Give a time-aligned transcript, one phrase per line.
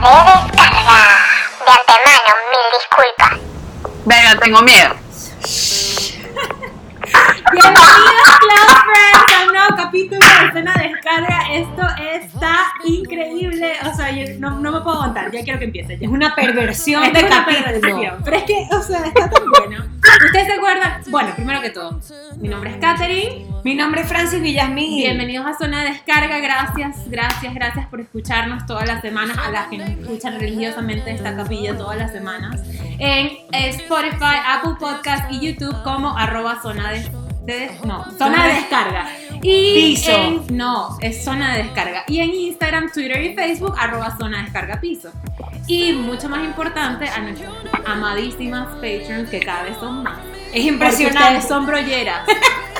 [0.00, 1.18] De descarga.
[1.66, 3.32] De antemano, mil disculpas.
[4.06, 4.94] Venga, tengo miedo.
[7.52, 9.29] Bienvenidos, Cloud Friends
[9.70, 11.42] nuevo capítulo de Escena Descarga.
[11.52, 11.82] Esto
[12.12, 13.72] está increíble.
[13.90, 15.30] O sea, yo no, no me puedo aguantar.
[15.30, 15.98] Ya quiero que empiece.
[15.98, 16.06] Ya.
[16.06, 17.64] Es una perversión Esta de es una capítulo.
[17.64, 18.22] perversión.
[18.24, 19.84] Pero es que, o sea, está tan bueno.
[20.26, 21.02] ¿Ustedes se acuerdan?
[21.08, 22.00] Bueno, primero que todo,
[22.38, 23.46] mi nombre es Katherine.
[23.64, 24.96] Mi nombre es Francis Villasmín.
[24.96, 26.38] Bienvenidos a Zona Descarga.
[26.38, 29.36] Gracias, gracias, gracias por escucharnos todas las semanas.
[29.38, 32.60] A las que nos escuchan religiosamente esta capilla todas las semanas.
[32.98, 37.04] En Spotify, Apple Podcast y YouTube como arroba zona de,
[37.58, 39.06] de- no, zona de descarga.
[39.42, 40.10] Y Piso.
[40.12, 42.04] en- no, es zona de descarga.
[42.08, 45.10] Y en Instagram, Twitter y Facebook, arroba zona de descarga piso.
[45.66, 47.52] Y mucho más importante, a nuestras
[47.86, 50.18] amadísimas patrons que cada vez son más.
[50.52, 51.22] Es Porque impresionante.
[51.38, 52.26] ustedes son brolleras.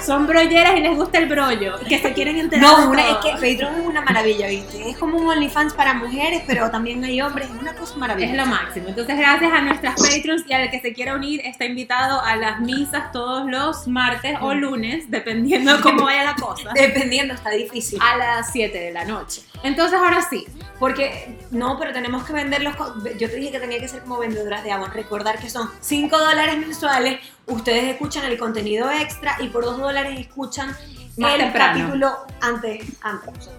[0.04, 1.78] Son brolleras y les gusta el brollo.
[1.86, 2.64] Que se quieren enterar.
[2.64, 4.88] No, una- es que Patreon es una maravilla, ¿viste?
[4.90, 7.48] Es como un OnlyFans para mujeres, pero también hay hombres.
[7.50, 8.34] Es una cosa Es maravillosa.
[8.36, 8.88] lo máximo.
[8.88, 12.60] Entonces, gracias a nuestras patrons y al que se quiera unir, está invitado a las
[12.60, 17.98] misas todos los martes o lunes, dependiendo de cómo vaya la cosa, Dependiendo, está difícil.
[18.02, 19.42] a las 7 de la noche.
[19.62, 20.46] Entonces, ahora sí,
[20.78, 22.74] Porque, no, pero tenemos que vender los...
[22.74, 24.90] co- Yo te dije que tenía que ser como vendedoras de Avon.
[24.92, 27.20] Recordar que son 5 dólares mensuales.
[27.46, 30.74] Ustedes escuchan el contenido extra y por 2 dólares escuchan
[31.18, 31.78] Más el temprano.
[31.80, 32.82] capítulo antes.
[33.02, 33.50] antes.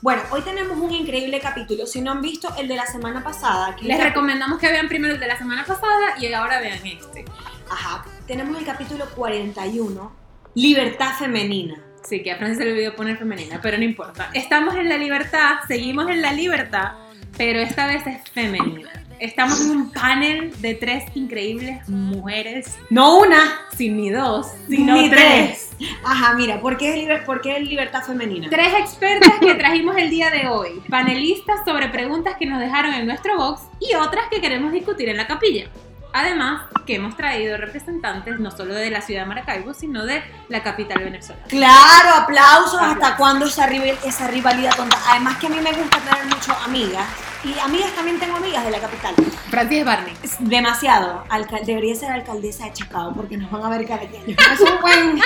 [0.00, 1.86] Bueno, hoy tenemos un increíble capítulo.
[1.86, 4.86] Si no han visto el de la semana pasada, que les es- recomendamos que vean
[4.88, 7.24] primero el de la semana pasada y ahora vean este.
[7.68, 10.12] Ajá, tenemos el capítulo 41,
[10.54, 11.82] Libertad Femenina.
[12.04, 14.30] Sí, que a Francis se le olvidó poner femenina, pero no importa.
[14.34, 16.92] Estamos en la libertad, seguimos en la libertad,
[17.36, 18.90] pero esta vez es femenina.
[19.20, 25.08] Estamos en un panel de tres increíbles mujeres, No una, sin ni dos, sino ni
[25.10, 25.70] tres.
[25.78, 25.90] tres.
[26.04, 28.48] Ajá, mira, ¿por qué, es liber- por qué es libertad femenina?
[28.50, 33.06] Tres expertas que trajimos el día de hoy, panelistas sobre preguntas que nos dejaron en
[33.06, 35.66] nuestro box y otras que queremos discutir en la capilla.
[36.12, 40.62] Además, que hemos traído representantes no solo de la ciudad de Maracaibo, sino de la
[40.62, 41.46] capital venezolana.
[41.48, 42.80] Claro, aplausos.
[42.80, 44.98] ¿Hasta cuándo esa, esa rivalidad tonta?
[45.08, 47.06] Además que a mí me gusta tener muchas amigas.
[47.44, 49.14] Y amigas también tengo amigas de la capital.
[49.50, 50.14] Francis Barney.
[50.40, 51.24] Demasiado.
[51.28, 54.38] Alcal- debería ser alcaldesa de Chacao porque nos van a ver careteños.
[54.52, 55.20] Es un buen...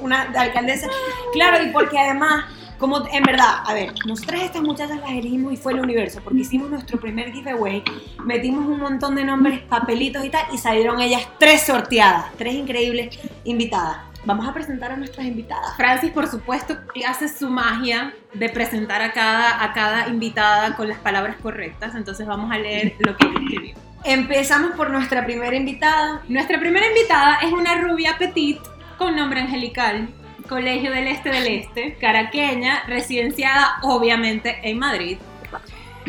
[0.00, 0.88] Una alcaldesa.
[1.32, 2.46] Claro, y porque además...
[2.82, 6.40] Como en verdad, a ver, nosotras estas muchachas las elegimos y fue el universo, porque
[6.40, 7.80] hicimos nuestro primer giveaway,
[8.24, 13.16] metimos un montón de nombres, papelitos y tal, y salieron ellas tres sorteadas, tres increíbles
[13.44, 13.98] invitadas.
[14.24, 15.76] Vamos a presentar a nuestras invitadas.
[15.76, 16.76] Francis, por supuesto,
[17.06, 21.94] hace su magia de presentar a cada, a cada invitada con las palabras correctas.
[21.94, 23.76] Entonces vamos a leer lo que escribió.
[24.02, 26.22] Empezamos por nuestra primera invitada.
[26.28, 28.58] Nuestra primera invitada es una rubia petit
[28.98, 30.08] con nombre angelical,
[30.52, 35.16] Colegio del Este del Este, caraqueña, residenciada obviamente en Madrid.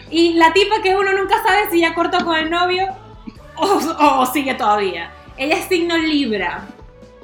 [0.09, 2.87] Y la tipa que uno nunca sabe si ya cortó con el novio
[3.55, 5.11] o, o- o sigue todavía.
[5.37, 6.65] Ella es signo Libra.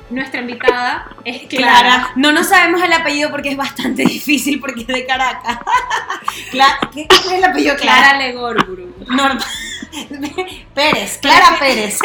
[0.10, 1.80] Nuestra invitada es Clara.
[1.82, 2.12] Clara.
[2.16, 5.60] No nos sabemos el apellido porque es bastante difícil porque es de Caracas.
[6.52, 8.18] Clara, ¿qué, qué es el apellido Clara Clara?
[8.20, 8.96] Legorburu.
[9.08, 9.46] Norma-
[10.74, 12.00] Pérez, Clara Pérez.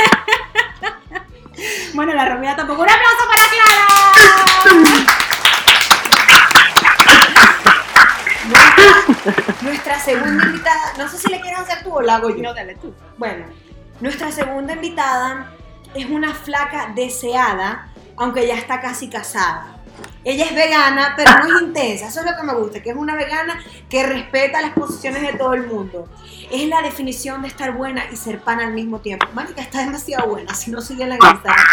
[1.95, 2.83] Bueno, la rubia tampoco.
[2.83, 3.87] ¡Un aplauso para Clara!
[8.45, 12.43] Nuestra, nuestra segunda invitada, no sé si le quieres hacer tú o la hago yo.
[12.43, 12.95] No, dale tú.
[13.17, 13.47] Bueno,
[14.01, 15.53] nuestra segunda invitada
[15.95, 19.79] es una flaca deseada, aunque ya está casi casada.
[20.25, 22.09] Ella es vegana, pero no es intensa.
[22.09, 25.35] Eso es lo que me gusta, que es una vegana que respeta las posiciones de
[25.35, 26.09] todo el mundo.
[26.51, 29.27] Es la definición de estar buena y ser pana al mismo tiempo.
[29.35, 31.67] Mónica está demasiado buena, si no sigue la Instagram.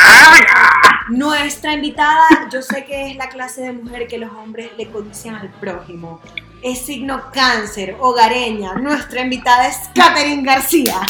[1.10, 5.36] Nuestra invitada, yo sé que es la clase de mujer que los hombres le codician
[5.36, 6.20] al prójimo.
[6.62, 8.74] Es signo cáncer, hogareña.
[8.76, 11.02] Nuestra invitada es Catherine García.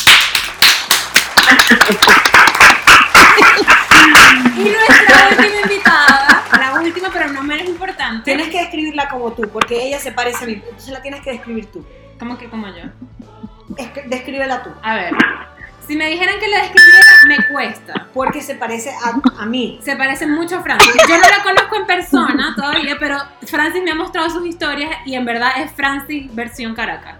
[4.57, 6.71] Y nuestra última invitada, la
[7.51, 8.23] menos importante.
[8.25, 10.53] Tienes que describirla como tú, porque ella se parece a mí.
[10.53, 11.85] Entonces la tienes que describir tú.
[12.19, 12.83] ¿Cómo que como yo?
[13.77, 14.69] Es que- descríbela tú.
[14.83, 15.13] A ver,
[15.87, 18.07] si me dijeran que la describiera, me cuesta.
[18.13, 19.79] Porque se parece a, a mí.
[19.83, 20.93] Se parece mucho a Francis.
[21.07, 25.15] Yo no la conozco en persona todavía, pero Francis me ha mostrado sus historias y
[25.15, 27.15] en verdad es Francis versión Caracas.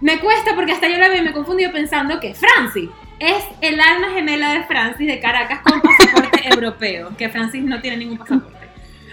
[0.00, 2.90] Me cuesta porque hasta yo la vi y me he confundido pensando que Francis
[3.20, 7.98] es el alma gemela de Francis de Caracas con pasaporte europeo, que Francis no tiene
[7.98, 8.61] ningún pasaporte.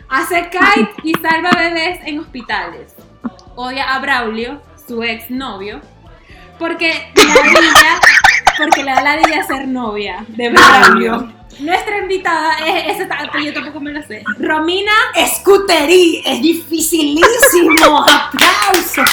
[0.09, 2.93] Hace kite y salva bebés en hospitales.
[3.55, 5.81] Odia a Braulio, su ex novio,
[6.57, 7.99] porque ladilla,
[8.57, 11.31] porque le da ladilla ser novia de Braulio.
[11.59, 14.23] Nuestra invitada es, ese ta- yo tampoco me lo sé.
[14.39, 17.99] Romina Escuterí, es dificilísimo.
[18.07, 19.09] Aplausos.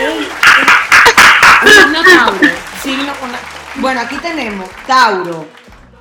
[0.00, 0.28] Ey,
[1.72, 2.48] Signo Tauro.
[2.82, 5.46] signo con la- Bueno, Bueno, aquí tenemos Tauro.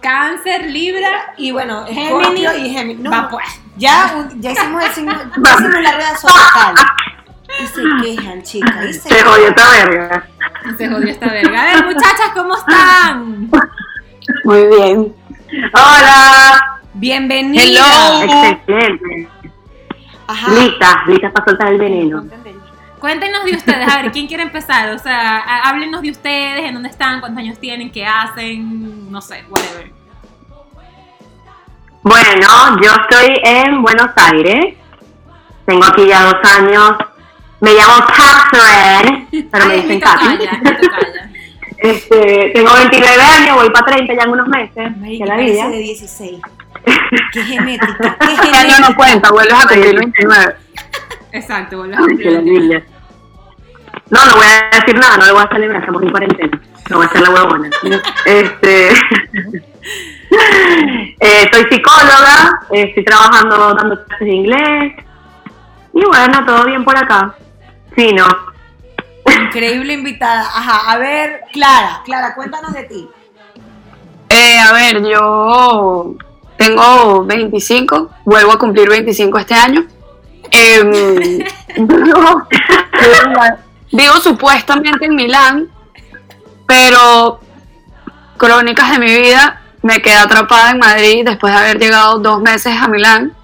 [0.10, 1.34] Cáncer, Libra.
[1.36, 2.50] Y bueno, Géminis.
[2.60, 3.00] Y Géminis.
[3.04, 3.44] No, Va, pues.
[3.76, 5.14] ya, ya hicimos el signo,
[5.44, 6.76] ya hicimos la rueda zodiacal.
[7.64, 7.82] Y se
[8.16, 8.86] quejan, chicas.
[8.86, 10.28] Y se Se jodió esta verga.
[10.78, 11.62] Se jodió esta verga.
[11.62, 13.50] A ver, muchachas, ¿cómo están?
[14.44, 15.16] Muy bien.
[15.74, 16.80] Hola.
[16.94, 18.24] Bienvenida.
[18.52, 19.28] Excelente.
[20.28, 20.52] Ajá.
[20.52, 22.26] Lista, lista para soltar el veneno.
[23.00, 24.90] Cuéntenos de ustedes, a ver, ¿quién quiere empezar?
[24.92, 29.22] O sea, há- háblenos de ustedes, en dónde están, cuántos años tienen, qué hacen, no
[29.22, 29.92] sé, whatever.
[32.06, 34.76] Bueno, yo estoy en Buenos Aires.
[35.66, 36.92] Tengo aquí ya dos años.
[37.62, 40.52] Me llamo Catherine, pero me Ay, dicen tocaya.
[41.78, 44.98] Este, tengo 29 años, voy para 30 ya en unos meses.
[44.98, 45.70] Marica, la vida.
[45.70, 46.40] de 16.
[47.34, 48.80] Qué genética, qué año genética.
[48.90, 50.56] no cuenta, vuelves a cumplir 29.
[51.34, 52.86] Exacto, vuelves a cumplir.
[54.10, 56.62] No, no voy a decir nada, no le voy a celebrar, estamos en cuarentena.
[56.90, 57.70] No voy a hacer la huevona.
[58.26, 58.90] Este.
[61.20, 64.94] eh, soy psicóloga, eh, estoy trabajando dando clases de inglés.
[65.94, 67.36] Y bueno, todo bien por acá.
[67.96, 68.28] Sí, no.
[69.44, 70.42] Increíble invitada.
[70.42, 73.08] Ajá, a ver, Clara, Clara, cuéntanos de ti.
[74.30, 76.16] Eh, a ver, yo
[76.58, 79.86] tengo 25, vuelvo a cumplir 25 este año.
[81.78, 82.48] Vivo,
[83.92, 85.70] vivo supuestamente en Milán,
[86.68, 87.40] pero
[88.38, 92.76] crónicas de mi vida me quedé atrapada en Madrid después de haber llegado dos meses
[92.82, 93.36] a Milán.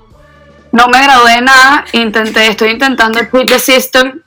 [0.72, 4.22] No me gradué de nada, intenté, estoy intentando el Quit the System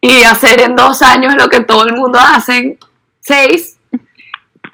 [0.00, 2.78] y hacer en dos años lo que todo el mundo hace en
[3.20, 3.76] seis.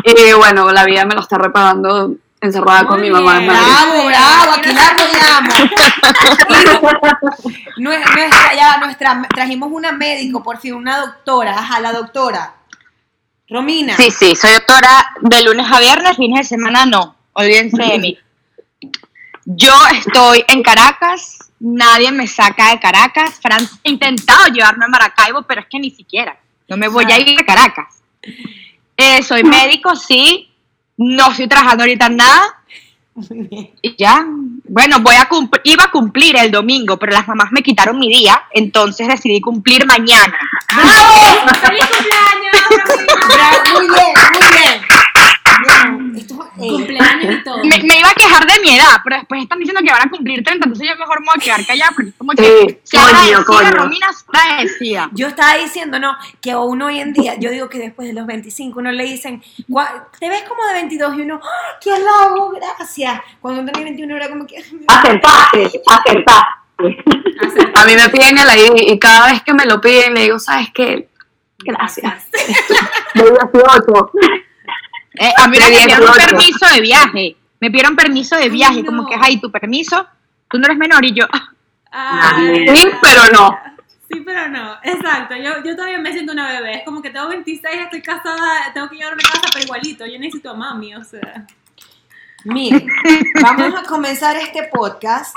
[0.04, 3.46] Y bueno, la vida me lo está reparando encerrada con mi mamá en.
[3.48, 3.62] Madrid.
[3.66, 5.54] Bravo, bravo, aquí la apoyamos.
[7.76, 11.58] Nue- Nuestra, ya, nuestra, trajimos una médico, por fin, una doctora.
[11.58, 12.54] Ajá, la doctora.
[13.50, 13.96] Romina.
[13.96, 18.18] Sí, sí, soy doctora de lunes a viernes, fines de semana no, olvídense de mí.
[19.46, 23.40] Yo estoy en Caracas, nadie me saca de Caracas.
[23.40, 26.36] Francia ha intentado llevarme a Maracaibo, pero es que ni siquiera,
[26.68, 28.02] no me voy a ir a Caracas.
[28.96, 30.50] Eh, soy médico, sí,
[30.98, 32.54] no estoy trabajando ahorita en nada.
[33.82, 34.26] Y ya,
[34.64, 35.28] bueno, voy a
[35.64, 39.86] iba a cumplir el domingo, pero las mamás me quitaron mi día, entonces decidí cumplir
[39.86, 40.38] mañana.
[40.68, 42.47] ¡Feliz cumpleaños!
[42.68, 44.82] Bravo, muy bien, muy bien.
[45.60, 47.58] Bien, esto- eh, Cumpleaños y todo.
[47.64, 50.10] me, me iba a quejar de mi edad, pero después están diciendo que van a
[50.10, 52.78] cumplir 30, entonces yo mejor me voy a quedar callada, porque es como que Sí,
[52.84, 53.70] se coño, coño.
[53.70, 55.08] Romina agradecida.
[55.12, 58.26] Yo estaba diciendo, no, que uno hoy en día, yo digo que después de los
[58.26, 62.50] 25, uno le dicen, "Gua- te ves como de 22 y uno, ¡ah, qué halago,
[62.52, 63.20] gracias.
[63.40, 67.02] Cuando uno tenía 21 era como que, Acertaste, acertaste.
[67.74, 70.38] A mí me piden el ID y cada vez que me lo piden le digo,
[70.38, 71.08] ¿sabes qué?
[71.58, 72.30] Gracias.
[73.14, 73.22] De
[73.52, 74.10] 18.
[75.20, 76.26] Eh, a mí me De pidieron un 18.
[76.28, 78.86] permiso de viaje, me pidieron permiso de viaje, no.
[78.86, 80.06] como que, ay, tu permiso,
[80.48, 81.52] tú no eres menor, y yo, ah,
[81.90, 82.68] Ay.
[82.76, 83.58] Sí, pero no.
[84.10, 84.76] Sí, pero no.
[84.82, 85.34] Exacto.
[85.36, 86.78] Yo, yo todavía me siento una bebé.
[86.78, 90.06] Es como que tengo 26, estoy casada, tengo que llevar una casa, pero igualito.
[90.06, 91.46] Yo necesito a mami, o sea.
[92.44, 92.86] Miren,
[93.42, 95.34] vamos a comenzar este podcast.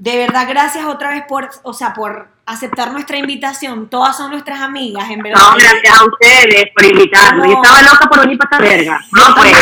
[0.00, 3.90] De verdad, gracias otra vez por, o sea, por aceptar nuestra invitación.
[3.90, 5.38] Todas son nuestras amigas, en verdad.
[5.50, 7.48] No, gracias a ustedes por invitarme.
[7.48, 7.62] Yo No.
[7.62, 9.00] estaba loca por venir para esta verga.
[9.12, 9.52] No, pues.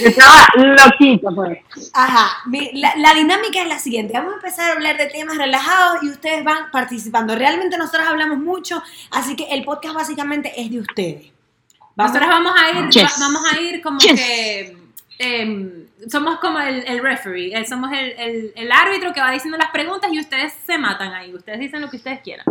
[0.00, 1.58] Yo estaba loquita, pues.
[1.92, 2.38] Ajá,
[2.72, 4.14] la, la dinámica es la siguiente.
[4.14, 7.34] Vamos a empezar a hablar de temas relajados y ustedes van participando.
[7.36, 11.26] Realmente nosotros hablamos mucho, así que el podcast básicamente es de ustedes.
[11.94, 13.04] Vamos- Nosotros vamos a ir, Yes.
[13.04, 14.12] va- vamos a ir como Yes.
[14.20, 14.76] que
[15.18, 19.58] em, somos como el, el referee, eh, somos el, el- el árbitro que va diciendo
[19.58, 22.46] las preguntas y ustedes se matan ahí, ustedes dicen lo que ustedes quieran.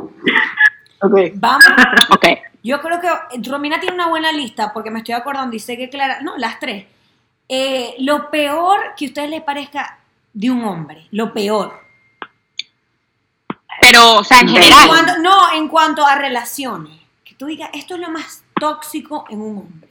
[1.01, 1.17] Ok.
[1.35, 1.63] Vamos.
[2.09, 2.25] ok.
[2.61, 3.07] Yo creo que
[3.49, 6.59] Romina tiene una buena lista porque me estoy acordando y sé que Clara, no, las
[6.59, 6.85] tres.
[7.47, 9.97] Eh, lo peor que a ustedes les parezca
[10.33, 11.79] de un hombre, lo peor.
[13.81, 16.99] Pero, o sea, en En En general, cuanto- no, en cuanto a relaciones.
[17.23, 19.88] Que tú digas, esto es lo más tóxico en un hombre.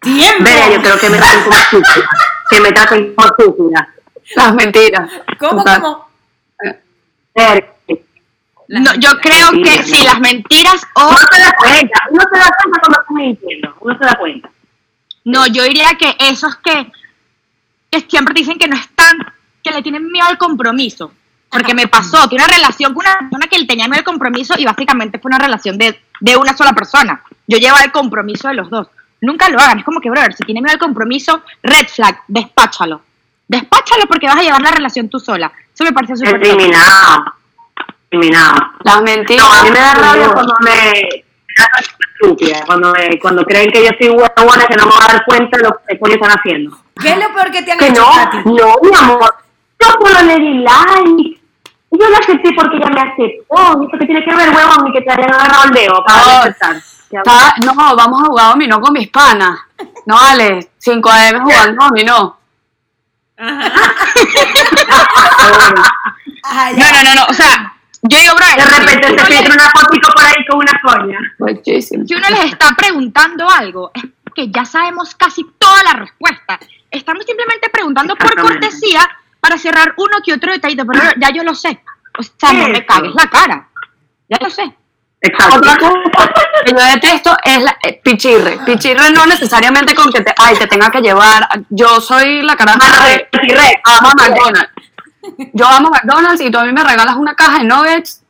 [0.00, 0.44] ¡Tiempo!
[0.44, 2.10] Verá, yo creo que me traten como estúpida.
[2.50, 3.94] Que me traten como estúpida.
[4.36, 5.10] Las mentiras.
[5.38, 5.80] ¿Cómo, Total.
[5.80, 6.08] cómo?
[7.34, 7.78] Ver,
[8.68, 11.08] no, yo creo que sí, las mentiras o...
[11.08, 14.50] Uno se da cuenta, uno se da cuenta cuando estás mintiendo, uno se da cuenta.
[15.24, 16.92] No, yo diría que esos que,
[17.90, 19.16] que siempre dicen que no están,
[19.62, 21.12] que le tienen miedo al compromiso.
[21.50, 24.54] Porque me pasó, tuve una relación con una persona que le tenía miedo al compromiso
[24.58, 27.22] y básicamente fue una relación de, de una sola persona.
[27.46, 28.88] Yo llevaba el compromiso de los dos.
[29.20, 33.00] Nunca lo hagan, es como que, brother, si tiene miedo al compromiso, red flag, despáchalo.
[33.48, 35.50] Despáchalo porque vas a llevar la relación tú sola.
[35.74, 36.36] Eso me parece súper.
[36.36, 37.24] Eliminado.
[38.10, 38.72] Eliminado.
[38.84, 39.44] Las mentiras.
[39.46, 41.24] No, a mí me da rabia cuando me,
[42.20, 42.62] estúpida.
[42.66, 45.56] Cuando, me- cuando creen que yo soy huevona, que no me voy a dar cuenta
[45.56, 46.78] de lo que ellos están haciendo.
[47.00, 48.02] ¿Qué es lo peor que te han Que hecho,
[48.44, 49.34] no, no, mi amor.
[49.80, 51.40] Yo solo le di like.
[51.90, 53.82] Yo le acepté porque ella me aceptó.
[53.82, 54.88] ¿Y eso qué tiene que ver, huevón?
[54.88, 56.54] Y que te hayan agarrado el dedo para No,
[57.12, 59.58] no, vamos a jugar dominó con mis panas.
[60.06, 62.38] No vale, 5 AM jugando dominó.
[63.36, 63.70] Ajá.
[65.58, 65.82] bueno.
[66.42, 67.24] Ajá, No, no, no, no.
[67.28, 70.80] O sea, yo digo, bro, De repente se filtra una fotito por ahí con una
[70.82, 71.18] coña.
[71.38, 72.04] Muchísimo.
[72.06, 76.58] si uno les está preguntando algo, es que ya sabemos casi toda la respuesta.
[76.90, 79.08] Estamos simplemente preguntando por cortesía
[79.40, 81.82] para cerrar uno que otro detallito, pero ya yo lo sé.
[82.18, 83.68] O sea, no me cagues la cara.
[84.28, 84.74] Ya lo sé.
[85.20, 85.56] Exacto.
[85.56, 86.32] Otra cosa
[86.64, 88.58] que yo detesto es la eh, pichirre.
[88.64, 91.48] Pichirre no necesariamente con que te, ay, te tenga que llevar.
[91.70, 93.80] Yo soy la de de T-Rex.
[93.84, 94.72] amo McDonald's.
[95.52, 98.22] Yo amo McDonald's y tú a mí me regalas una caja de nuggets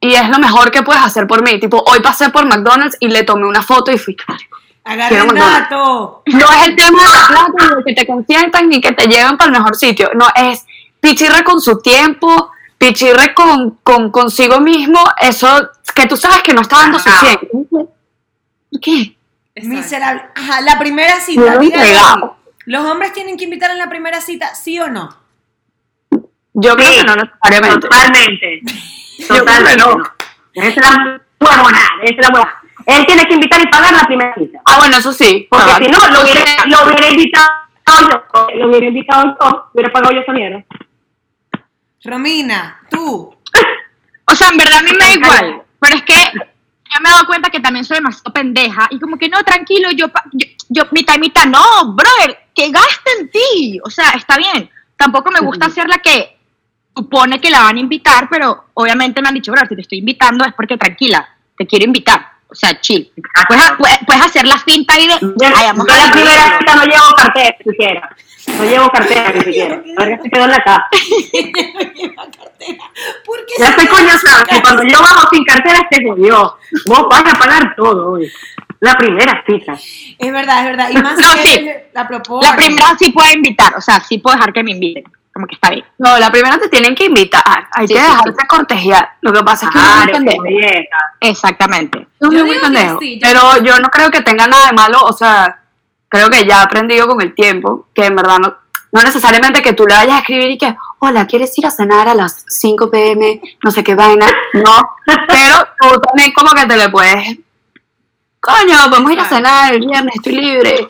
[0.00, 1.58] y es lo mejor que puedes hacer por mí.
[1.60, 4.16] Tipo, hoy pasé por McDonald's y le tomé una foto y fui.
[4.84, 6.22] Agarra el dato.
[6.26, 9.36] No es el tema de la plata, ni que te consientan, ni que te lleven
[9.38, 10.10] para el mejor sitio.
[10.14, 10.66] No, es
[11.00, 16.62] pichirre con su tiempo, pichirre con, con consigo mismo, eso que tú sabes que no
[16.62, 17.26] está dando su Ajá.
[17.26, 17.38] 100.
[17.70, 19.16] ¿Por qué?
[19.54, 19.76] Exacto.
[19.78, 20.22] Miserable.
[20.34, 21.58] Ajá, la primera cita.
[22.66, 25.14] ¿Los hombres tienen que invitar en la primera cita, sí o no?
[26.54, 27.80] Yo creo Sí, que no necesariamente.
[27.88, 28.60] Totalmente.
[29.28, 29.76] Creo Totalmente.
[29.76, 30.02] no.
[30.54, 31.78] es la huevona.
[32.02, 32.54] Esa es la huevona.
[32.86, 34.60] Él tiene que invitar y pagar la primera cita.
[34.66, 35.46] Ah, bueno, eso sí.
[35.50, 37.48] Porque Ah, si no, lo hubiera, lo hubiera invitado
[37.86, 38.48] yo.
[38.56, 39.68] Lo hubiera invitado yo.
[39.72, 40.64] Hubiera pagado yo esa mierda.
[42.04, 43.34] Romina, tú.
[44.26, 45.62] O sea, en verdad a mí me da igual.
[45.84, 48.88] Pero es que yo me he dado cuenta que también soy demasiado pendeja.
[48.90, 51.44] Y como que no, tranquilo, yo, yo, yo mitad y mitad.
[51.44, 53.80] No, brother, que gaste en ti.
[53.84, 54.70] O sea, está bien.
[54.96, 56.38] Tampoco me gusta ser la que
[56.96, 59.98] supone que la van a invitar, pero obviamente me han dicho, brother, si te estoy
[59.98, 62.33] invitando es porque tranquila, te quiero invitar.
[62.54, 63.10] O sea, chill.
[63.48, 66.74] Puedes, puedes- hacer la finta ahí de, Yo, ay, vamos yo a la primera cita
[66.76, 68.16] no llevo cartera ni siquiera.
[68.46, 69.82] No llevo cartera ni siquiera.
[69.98, 70.86] A ver, se quedó en la casa.
[73.24, 74.08] ¿Por qué Ya se estoy coño,
[74.48, 76.56] que cuando yo bajo sin cartera se jodió.
[76.86, 78.30] Vos vas a pagar todo hoy.
[78.80, 79.72] La primera cita.
[79.72, 80.90] Es verdad, es verdad.
[80.90, 81.66] Y más No, si sí.
[81.92, 82.46] la propone.
[82.46, 85.04] La primera sí puede invitar, o sea, sí puedo dejar que me inviten.
[85.34, 85.84] Como que está bien.
[85.98, 87.42] No, la primera te tienen que invitar.
[87.72, 89.10] Hay Sí, que sí, dejarse cortejar.
[89.20, 90.44] Lo que pasa es que uno es muy pendejo.
[91.20, 92.06] Exactamente.
[92.20, 92.98] Yo Yo soy muy pendejo.
[93.00, 95.02] sí, yo- Pero yo no creo que tenga nada de malo.
[95.02, 95.60] O sea,
[96.08, 98.54] creo que ya he aprendido con el tiempo que en verdad no,
[98.92, 102.06] no necesariamente que tú le vayas a escribir y que, hola, ¿quieres ir a cenar
[102.06, 103.40] a las 5 pm?
[103.64, 104.26] No sé qué vaina.
[104.52, 104.96] No.
[105.26, 107.38] Pero tú también como que te le puedes.
[108.38, 110.88] Coño, podemos ir a cenar el viernes, estoy libre.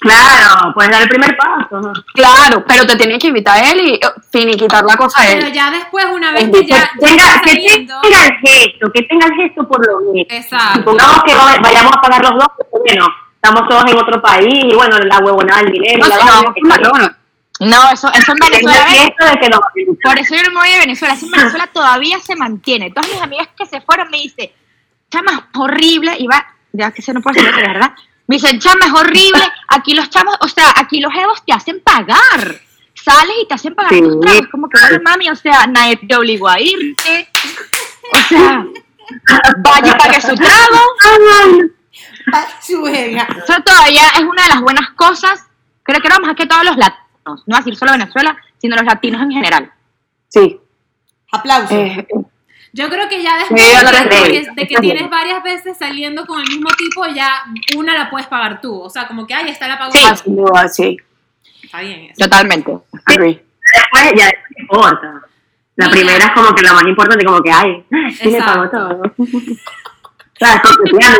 [0.00, 1.80] Claro, puedes dar el primer paso.
[1.80, 1.92] ¿no?
[2.14, 4.00] Claro, pero te tienen que invitar a él y eh,
[4.30, 5.52] finiquitar la cosa a Pero él.
[5.52, 8.00] ya después, una vez que ya, ya Tenga, está que saliendo.
[8.00, 10.26] tenga el gesto, que tenga el gesto por lo menos.
[10.30, 10.78] Exacto.
[10.78, 14.64] Supongamos que va- vayamos a pagar los dos, pues, bueno, estamos todos en otro país
[14.64, 15.98] y bueno, la huevonada del dinero.
[15.98, 17.16] No, la no, vamos que con McDonald's.
[17.60, 18.86] No, eso, eso en Venezuela
[19.32, 19.50] de que
[20.04, 21.14] Por eso yo no me voy de Venezuela.
[21.14, 22.92] Eso en Venezuela todavía se mantiene.
[22.92, 24.48] Todas mis amigas que se fueron me dicen,
[25.10, 26.14] chama, es horrible.
[26.20, 27.90] Y va, ya que se no puede ser de verdad.
[28.28, 29.42] Me dicen, chama, es horrible.
[29.68, 32.60] Aquí los chamos, o sea, aquí los evos te hacen pagar.
[32.94, 34.00] Sales y te hacen pagar Sí.
[34.02, 34.46] tus tragos.
[34.50, 37.28] Como que, bueno, mami, o sea, nadie te obligó a irte.
[38.12, 38.64] O sea,
[39.58, 40.78] vaya y pague su trago.
[42.68, 45.44] Eso todavía es una de las buenas cosas.
[45.82, 47.42] Creo que no más que todos los latinos.
[47.46, 49.72] No decir solo Venezuela, sino los latinos en general.
[50.28, 50.60] Sí.
[51.32, 51.70] Aplausos.
[51.72, 52.06] Eh,
[52.78, 55.10] Yo creo que ya después Sí, de, que, de que está tienes bien.
[55.10, 57.42] varias veces saliendo con el mismo tipo, ya
[57.76, 58.80] una la puedes pagar tú.
[58.80, 59.98] O sea, como que, ay, está la pago Sí.
[60.22, 60.96] sin duda, sí.
[61.62, 62.14] Está bien eso.
[62.24, 62.78] Totalmente.
[63.04, 63.42] Agree.
[63.74, 65.22] Después ya no importa.
[65.76, 67.84] La primera es como que la más importante, como que, ay,
[68.20, 68.88] sí me pagó Exacto.
[68.88, 69.14] todo.
[70.38, 70.62] Claro,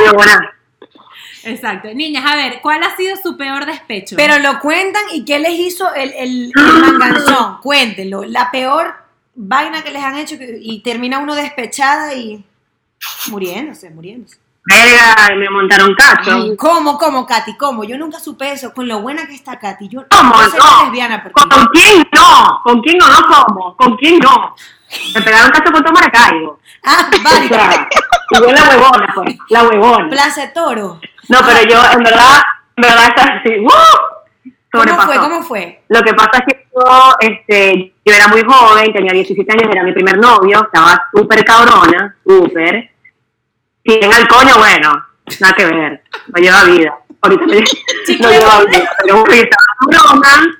[0.07, 0.33] yo, bueno.
[1.45, 1.89] Exacto.
[1.93, 4.15] Niñas, a ver, ¿cuál ha sido su peor despecho?
[4.17, 7.59] Pero lo cuentan y qué les hizo el, el, el manganzón.
[7.61, 8.23] Cuéntenlo.
[8.25, 8.95] La peor
[9.41, 12.45] vaina que les han hecho y termina uno despechada y
[13.29, 14.37] muriéndose, muriéndose.
[14.65, 16.55] Verga, me montaron cacho.
[16.59, 17.57] ¿Cómo, cómo, Katy?
[17.57, 17.85] ¿Cómo?
[17.85, 18.75] Yo nunca supe eso.
[18.75, 19.89] Con lo buena que está Katy.
[19.89, 20.85] Yo ¿Cómo no soy no?
[20.85, 21.23] lesbiana.
[21.33, 22.61] ¿Con quién no?
[22.65, 23.09] ¿Con quién no?
[23.09, 23.77] No como.
[23.77, 24.55] ¿Con quién no?
[25.15, 26.61] Me pegaron cacho tomar Maracaibo.
[26.85, 27.49] Ah, O vale.
[27.49, 27.89] sea,
[28.31, 29.37] y yo la huevona, pues.
[29.49, 30.09] La huevona.
[30.11, 31.01] Plaza de Toro.
[31.29, 32.43] No, pero yo, en verdad,
[32.77, 33.51] en verdad, está así.
[33.61, 33.71] ¡uh!
[34.71, 35.07] ¿Cómo Sobrepasó.
[35.07, 35.19] fue?
[35.19, 35.83] ¿Cómo fue?
[35.89, 39.83] Lo que pasa es que yo, este, yo era muy joven, tenía 17 años, era
[39.83, 42.91] mi primer novio, estaba súper cabrona, súper.
[43.85, 45.07] Si en el coño, bueno,
[45.41, 46.95] nada que ver, no lleva vida.
[47.21, 47.55] Ahorita no,
[48.21, 50.59] no lleva vida, pero cabrona.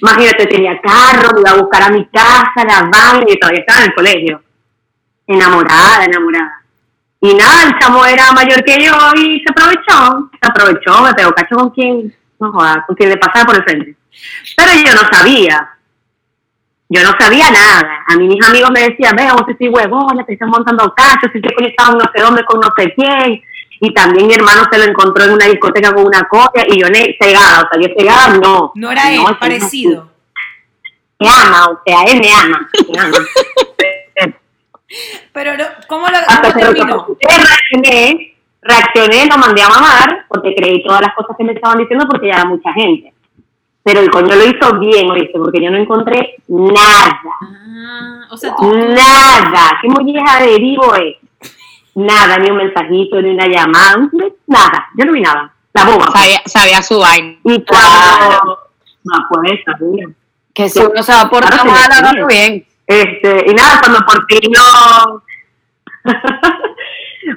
[0.00, 3.80] Imagínate, tenía carro, me iba a buscar a mi casa, la vaina, y todavía estaba
[3.80, 4.42] en el colegio.
[5.26, 6.62] Enamorada, enamorada.
[7.20, 11.32] Y nada, el chamo era mayor que yo y se aprovechó, se aprovechó, me pegó
[11.32, 13.96] cacho con quien, no jodas, con quien le pasaba por el frente.
[14.56, 15.70] Pero yo no sabía,
[16.88, 18.04] yo no sabía nada.
[18.06, 21.40] A mí mis amigos me decían, vea, vos estoy huevona, te estás montando cachos, si
[21.40, 23.42] te conectado no sé dónde con no sé quién.
[23.78, 26.88] Y también mi hermano se lo encontró en una discoteca con una copia y yo
[26.88, 28.72] ne cegada, o sea, yo cegada no.
[28.74, 30.10] No era él, no parecido.
[31.18, 32.68] Me ama, o sea, él me ama.
[32.92, 33.16] Me ama.
[35.32, 37.06] Pero, no- ¿cómo lo cómo terminó?
[37.20, 38.35] capturé,
[38.66, 42.28] reaccioné, lo mandé a mamar, porque creí todas las cosas que me estaban diciendo porque
[42.28, 43.12] ya era mucha gente.
[43.82, 45.38] Pero el coño lo hizo bien, ¿oíste?
[45.38, 47.20] Porque yo no encontré nada.
[47.42, 48.74] Ah, o sea, tú.
[48.74, 49.78] Nada.
[49.80, 51.16] ¿Qué molleja de vivo es?
[51.94, 54.10] Nada, ni un mensajito, ni una llamada,
[54.46, 54.88] nada.
[54.96, 55.52] Yo no vi nada.
[55.72, 56.10] La boba.
[56.10, 57.36] Sabía, sabía su vaina.
[57.44, 58.58] Y cuando...
[59.04, 60.08] No, pues sabía.
[60.52, 61.98] Que si uno se va portar Claro, mal, sí, sí.
[61.98, 62.66] hágalo bien.
[62.86, 65.22] Este, y nada, cuando por fin lo...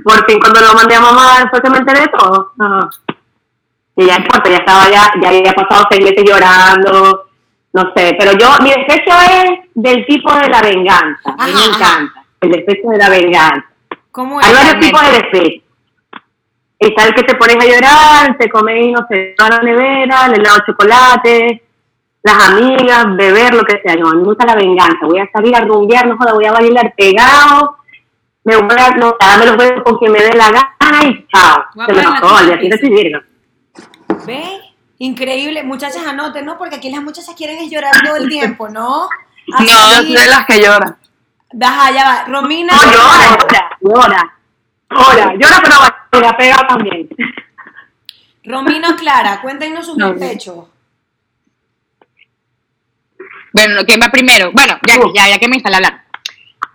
[0.03, 2.51] por fin cuando lo mandé a mamá, después que me enteré de todo.
[2.57, 2.89] No.
[3.95, 7.25] Y ya importa, ya estaba ya, ya había pasado seis meses llorando,
[7.73, 8.15] no sé.
[8.17, 11.35] Pero yo, mi despecho es del tipo de la venganza.
[11.37, 12.25] A mí me encanta.
[12.41, 13.65] El despecho de la venganza.
[14.11, 15.63] ¿Cómo Hay varios tipos de despecho.
[16.79, 20.39] Está el que te pones a llorar, te comes, no sé, toda la nevera, el
[20.39, 21.63] helado de chocolate,
[22.23, 23.95] las amigas, beber, lo que sea.
[23.97, 25.05] No, a me gusta la venganza.
[25.05, 27.79] Voy a salir a rumbear, no joda, voy a bailar pegado,
[28.43, 31.65] me voy a no, darme los besos con quien me dé la gana y chao.
[31.85, 33.19] Se me pasó, al día virgo.
[34.25, 34.59] ¿Ve?
[34.99, 35.63] Increíble.
[35.63, 36.57] Muchachas, anoten, ¿no?
[36.57, 39.07] Porque aquí las muchachas quieren es llorar todo el tiempo, ¿no?
[39.47, 40.95] No, yo soy de las que lloran.
[41.59, 42.25] Ajá, ya va.
[42.27, 42.71] Romina.
[42.71, 44.35] No, llora, llora, llora.
[44.91, 45.75] Llora, llora, pero
[46.11, 47.09] baila pegado también.
[48.43, 50.13] Romina Clara, cuéntenos sus No.
[53.51, 54.51] Bueno, ¿quién va primero?
[54.53, 56.05] Bueno, ya, que- ya, ya que me instalé a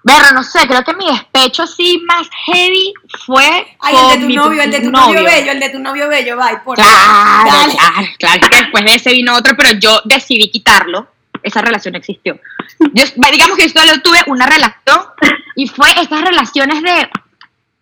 [0.05, 2.93] Berro, no sé, creo que mi despecho así más heavy
[3.25, 3.77] fue.
[3.81, 6.09] Ay, el de tu mi novio, el de tu novio, bello, el de tu novio
[6.09, 7.75] bello, bye, por Claro, Dale.
[7.75, 8.40] claro, claro.
[8.51, 11.09] Que después de ese vino otro, pero yo decidí quitarlo.
[11.43, 12.38] Esa relación no existió.
[12.93, 15.01] Yo, digamos que yo solo tuve una relación
[15.57, 17.09] y fue estas relaciones de,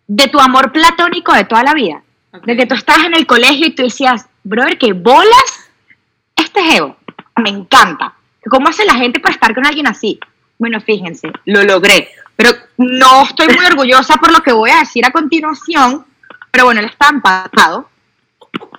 [0.07, 2.01] de tu amor platónico de toda la vida.
[2.33, 2.45] Ok.
[2.45, 5.69] De que tú estabas en el colegio y tú decías, brother, que bolas
[6.37, 6.97] este geo.
[7.37, 8.13] Me encanta.
[8.49, 10.19] ¿Cómo hace la gente para estar con alguien así?
[10.63, 12.07] Bueno, fíjense, lo logré.
[12.37, 16.05] Pero no estoy muy orgullosa por lo que voy a decir a continuación.
[16.51, 17.89] Pero bueno, él está empatado.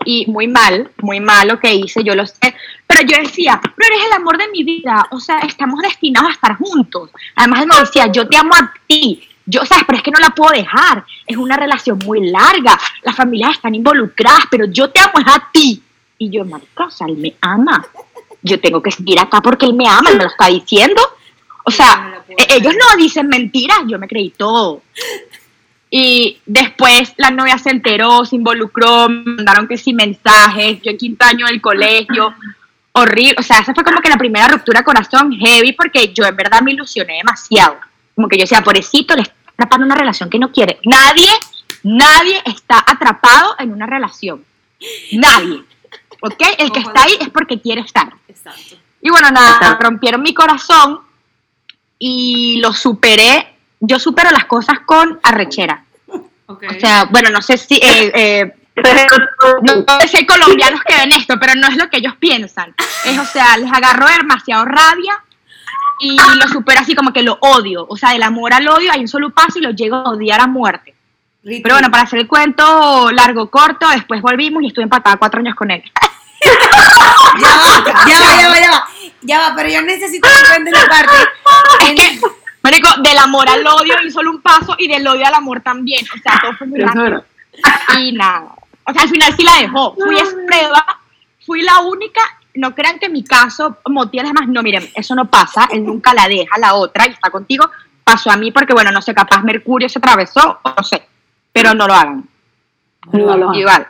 [0.07, 2.55] Y muy mal, muy mal lo que hice, yo lo sé.
[2.87, 5.07] Pero yo decía, pero eres el amor de mi vida.
[5.11, 7.11] O sea, estamos destinados a estar juntos.
[7.37, 9.29] Además, él me decía, yo te amo a ti.
[9.45, 11.05] Yo, sabes, pero es que no la puedo dejar.
[11.27, 12.81] Es una relación muy larga.
[13.03, 15.83] Las familias están involucradas, pero yo te amo a ti.
[16.17, 17.87] Y yo, marica, o sea, él me ama.
[18.41, 21.03] Yo tengo que seguir acá porque él me ama, él me lo está diciendo.
[21.65, 24.83] O sea, e- ellos no dicen mentiras, yo me creí todo.
[25.91, 30.99] Y después la novia se enteró, se involucró, me mandaron que sí mensajes, yo en
[30.99, 32.35] quinto año del colegio,
[32.93, 33.37] horrible.
[33.39, 36.37] O sea, esa fue como que la primera ruptura de corazón heavy porque yo en
[36.37, 37.77] verdad me ilusioné demasiado.
[38.15, 40.79] Como que yo decía, pobrecito, le está atrapando una relación que no quiere.
[40.85, 41.31] Nadie,
[41.83, 44.45] nadie está atrapado en una relación.
[45.13, 45.63] Nadie.
[46.21, 46.43] ¿Ok?
[46.59, 48.13] El que está ahí es porque quiere estar.
[48.29, 48.77] Exacto.
[49.01, 51.01] Y bueno, nada, rompieron mi corazón
[52.07, 53.55] y lo superé.
[53.81, 55.85] Yo supero las cosas con arrechera.
[56.47, 58.55] O sea, bueno, no sé si, eh, eh,
[59.63, 62.15] no, no sé si hay colombianos que ven esto, pero no es lo que ellos
[62.19, 62.75] piensan.
[63.07, 65.25] Es, o sea, les agarro demasiado rabia
[65.99, 67.87] y lo supero así como que lo odio.
[67.89, 70.43] O sea, del amor al odio hay un solo paso y lo llego a odiar
[70.43, 70.95] a muerte.
[71.43, 71.63] Ricky.
[71.63, 75.55] Pero bueno, para hacer el cuento largo, corto, después volvimos y estuve empatada cuatro años
[75.55, 75.83] con él.
[77.41, 78.94] Ya va, ya va, ya va, ya va.
[79.25, 81.17] Ya va, pero yo necesito que cuentes la parte.
[81.81, 82.21] Es que,
[82.63, 86.05] marico, del amor al odio hay solo un paso y del odio al amor también.
[86.15, 87.25] O sea, todo fue muy rápido.
[87.99, 88.55] Y nada.
[88.87, 89.95] O sea, al final sí la dejó.
[89.95, 91.01] Fui prueba,
[91.45, 92.21] fui la única.
[92.55, 95.69] No crean que en mi caso, motivos más, no, miren, eso no pasa.
[95.73, 97.69] Él nunca la deja, la otra, y está contigo.
[98.05, 101.09] Pasó a mí porque, bueno, no sé, capaz Mercurio se atravesó, o no sé.
[101.53, 102.29] Pero no lo hagan.
[103.11, 103.55] No lo hago.
[103.55, 103.89] Igual.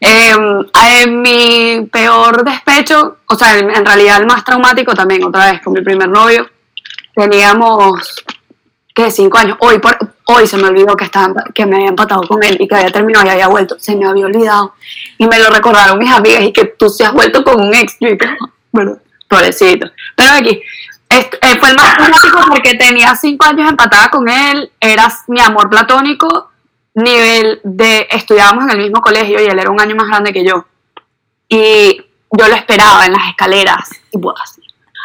[0.00, 5.50] Eh, eh, mi peor despecho, o sea, en, en realidad el más traumático también, otra
[5.50, 6.48] vez con mi primer novio,
[7.14, 8.24] teníamos,
[8.94, 9.10] ¿qué?
[9.10, 9.56] Cinco años.
[9.60, 12.68] Hoy, por, hoy se me olvidó que, estaba, que me había empatado con él y
[12.68, 13.76] que había terminado y había vuelto.
[13.78, 14.74] Se me había olvidado.
[15.18, 17.96] Y me lo recordaron mis amigas y que tú se has vuelto con un ex.
[18.70, 19.90] Bueno, pobrecito.
[20.14, 20.62] Pero aquí,
[21.08, 25.40] este, eh, fue el más traumático porque tenía cinco años empatada con él, era mi
[25.40, 26.47] amor platónico,
[27.02, 30.44] nivel de estudiábamos en el mismo colegio y él era un año más grande que
[30.44, 30.66] yo.
[31.48, 34.60] Y yo lo esperaba en las escaleras, tipo así,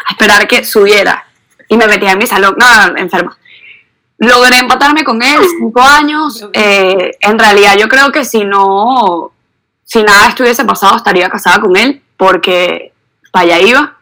[0.08, 1.26] a esperar que subiera.
[1.70, 3.38] Y me metía en mi salón, no, no, enferma.
[4.18, 6.48] logré empatarme con él cinco años.
[6.54, 9.32] Eh, en realidad yo creo que si no,
[9.84, 12.94] si nada estuviese pasado estaría casada con él porque
[13.32, 13.98] para allá iba.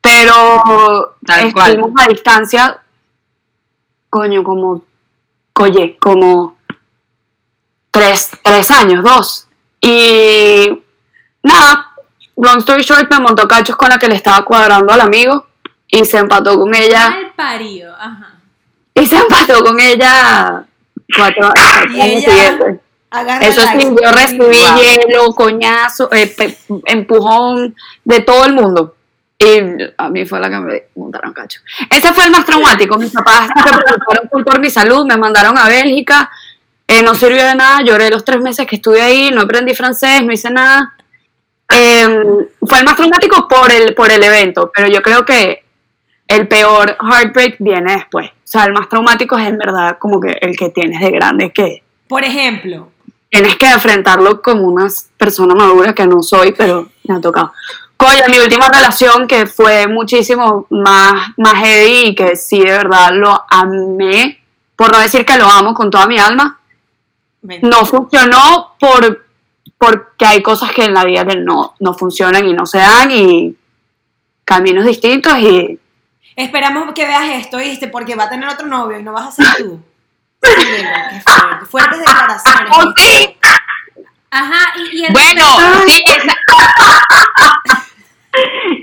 [0.00, 1.70] Pero Tal cual.
[1.70, 2.80] estuvimos a distancia,
[4.10, 4.82] coño, como,
[5.54, 6.57] oye, como
[7.98, 9.48] tres, tres años, dos.
[9.80, 10.82] Y
[11.42, 11.92] nada,
[12.36, 15.46] long story short, me montó cachos con la que le estaba cuadrando al amigo
[15.88, 17.10] y se empató con ella.
[17.10, 18.34] Mal parido, ajá.
[18.94, 20.64] Y se empató con ella
[21.16, 21.52] cuatro
[21.94, 22.80] Y años ella- siguientes.
[23.40, 28.96] Eso sí, yo recibí hielo, coñazo, eh, pe- empujón de todo el mundo.
[29.38, 29.60] Y
[29.96, 31.60] a mí fue la que me montaron cacho.
[31.88, 32.98] Ese fue el más traumático.
[32.98, 36.30] Mis papás se preocuparon por mi salud, me mandaron a Bélgica.
[36.88, 40.24] Eh, no sirvió de nada, lloré los tres meses que estuve ahí, no aprendí francés,
[40.24, 40.94] no hice nada.
[41.70, 42.08] Eh,
[42.66, 45.64] fue el más traumático por el, por el evento, pero yo creo que
[46.26, 48.28] el peor heartbreak viene después.
[48.30, 51.52] O sea, el más traumático es en verdad como que el que tienes de grande,
[51.52, 52.90] que Por ejemplo,
[53.28, 57.52] tienes que enfrentarlo como una persona madura que no soy, pero me ha tocado.
[57.98, 63.10] Coño, mi última relación que fue muchísimo más, más heavy y que sí de verdad
[63.12, 64.40] lo amé,
[64.74, 66.57] por no decir que lo amo con toda mi alma,
[67.42, 67.68] mentira.
[67.68, 69.26] no funcionó por
[69.78, 73.10] porque hay cosas que en la vida que no, no funcionan y no se dan
[73.12, 73.56] y
[74.44, 75.78] caminos distintos y
[76.34, 77.88] Esperamos que veas esto, ¿viste?
[77.88, 79.80] Porque va a tener otro novio y no vas a ser tú.
[80.40, 81.66] Qué fuerte.
[81.66, 82.72] Fuertes declaraciones.
[82.76, 83.36] ¡Oh, sí!
[84.30, 85.42] Ajá, y, y el Bueno,
[85.86, 86.36] sí, esa-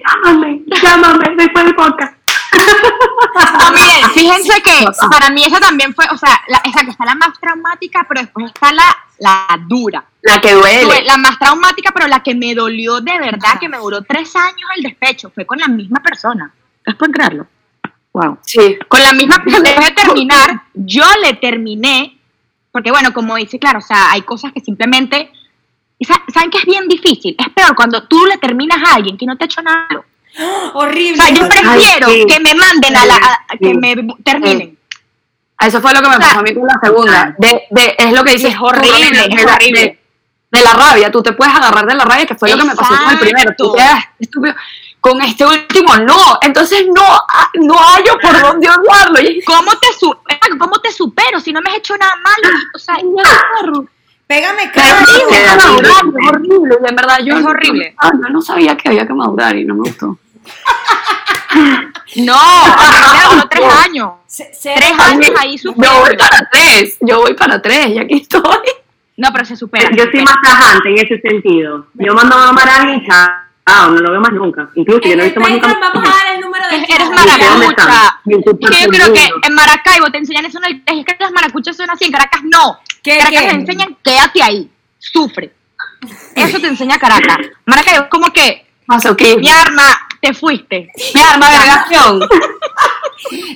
[0.05, 2.14] Llámame, llámame después del podcast.
[2.55, 7.05] No, miren, fíjense que para mí esa también fue, o sea, la, esa que está
[7.05, 10.05] la más traumática, pero después está la, la dura.
[10.21, 11.03] la que duele.
[11.03, 14.69] La más traumática, pero la que me dolió de verdad, que me duró tres años
[14.77, 16.51] el despecho, fue con la misma persona.
[16.77, 17.47] ¿Ustedes pueden creerlo?
[18.13, 18.37] Wow.
[18.41, 18.77] Sí.
[18.87, 22.17] Con la misma persona, de terminar, yo le terminé,
[22.71, 25.31] porque bueno, como dice, claro, o sea, hay cosas que simplemente,
[26.33, 27.35] ¿saben que es bien difícil?
[27.37, 30.05] Es peor cuando tú le terminas a alguien que no te ha hecho nada.
[30.37, 30.71] Malo.
[30.75, 31.21] O Horrible.
[31.23, 32.25] sea, yo prefiero sí.
[32.27, 33.73] que me manden a la, a- que Sí.
[33.75, 34.77] me terminen.
[35.59, 37.35] Eso fue lo que me O sea, pasó a mí con la segunda.
[37.37, 39.79] De, de, es lo que dices, es horrible, de, es horrible.
[39.79, 39.99] De,
[40.59, 42.75] de la rabia, tú te puedes agarrar de la rabia, que fue lo que me
[42.75, 43.53] pasó con el primero.
[43.57, 44.53] Tú quedas estúpido.
[44.99, 46.39] Con este último, no.
[46.41, 49.19] Entonces no, ah, no hallo por dónde odiarlo.
[49.45, 50.17] ¿Cómo te, su-
[50.59, 52.55] ¿Cómo te supero si no me has hecho nada malo?
[52.75, 52.95] O sea,
[54.27, 55.01] Pégame cara.
[55.03, 56.75] es horrible, horrible.
[56.81, 57.95] De verdad, yo, Es horrible.
[57.99, 60.17] Ah, yo no sabía que había que madurar y no me gustó.
[62.17, 62.39] no,
[63.31, 64.11] duró tres años.
[64.27, 68.15] Se- se- Tres años ahí Yo voy para tres, yo voy para tres y aquí
[68.21, 68.41] estoy.
[69.17, 69.89] No, pero se supera.
[69.91, 70.23] Yo soy supera.
[70.25, 71.87] más tajante en ese sentido.
[71.93, 74.67] Yo mando a Marán y chao, no lo veo más nunca.
[74.75, 75.67] Incluso yo en no he el visto más nunca.
[75.79, 77.05] Vamos a dar el número de Eres Clara.
[77.05, 78.19] ¿dónde maracucha.
[78.25, 81.77] en que yo creo que en Maracaibo te enseñan eso, no, es que las maracuchas
[81.77, 82.79] son así, en Caracas no.
[83.01, 83.47] ¿Qué, Caracas qué?
[83.49, 85.53] te enseñan, quédate ahí, sufre.
[86.35, 87.37] Eso te enseña Caracas.
[87.65, 88.65] Maracaibo es como que,
[89.37, 89.83] mi arma,
[90.25, 90.91] te fuiste.
[91.13, 92.21] Mi arma de negación.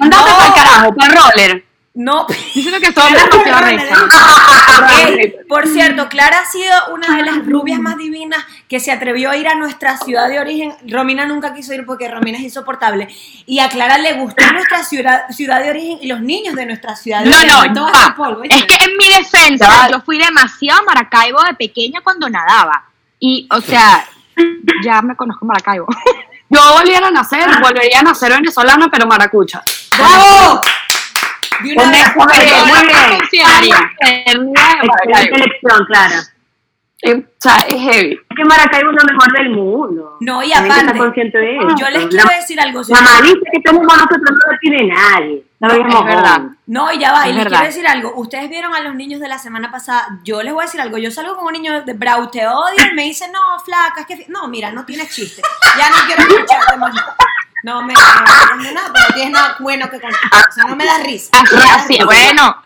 [0.02, 0.38] Andate No.
[0.38, 1.66] pa'l carajo, pa'l roller.
[1.96, 2.28] No.
[2.54, 2.94] Diciendo que.
[4.96, 9.32] Ey, por cierto, Clara ha sido una de las rubias más divinas que se atrevió
[9.32, 10.74] a ir a nuestra ciudad de origen.
[10.88, 13.08] Romina nunca quiso ir porque Romina es insoportable.
[13.46, 16.96] Y a Clara le gustó nuestra ciudad, ciudad de origen y los niños de nuestra
[16.96, 17.74] ciudad de No, origen.
[17.74, 18.00] no, ya.
[18.02, 18.44] ese polvo.
[18.44, 22.86] Es que en mi defensa, yo fui demasiado a Maracaibo de pequeña cuando nadaba.
[23.20, 24.06] Y, o sea,
[24.86, 25.88] ya me conozco Maracaibo.
[26.50, 29.62] Yo volviera a nacer, volvería a nacer venezolana, pero maracucha.
[29.98, 30.62] ¡Bravo!
[31.64, 32.04] De una vez.
[32.16, 33.12] Pero muy bien.
[33.12, 33.48] elección,
[37.02, 38.14] O sea, es heavy.
[38.14, 40.18] Es que Maracaibo es lo mejor del mundo.
[40.20, 41.68] No, y aparte, está consciente de eso.
[41.80, 42.80] Yo les La- quiero decir algo.
[42.82, 45.44] ustedes- malicia que tenemos nosotros no la tiene nadie.
[45.62, 45.68] No
[46.00, 46.42] Es verdad.
[46.68, 47.60] No, y ya va, y Es les verdad.
[47.60, 48.14] quiero decir algo.
[48.16, 50.20] Ustedes vieron a los niños de la semana pasada.
[50.24, 50.98] Yo les voy a decir algo.
[50.98, 54.06] Yo salgo con un niño de Brau, te odio, y me dice, no, flaca, es
[54.08, 54.18] que.
[54.18, 54.26] fi-".
[54.30, 55.42] No, mira, no tienes chiste.
[55.78, 57.16] Ya no quiero escucharte más nada.
[57.64, 60.20] No me, no me nada, pero no tienes nada bueno que contar.
[60.48, 61.30] O sea, no me das risa.
[61.76, 62.26] Así, No me risa.
[62.34, 62.64] bueno,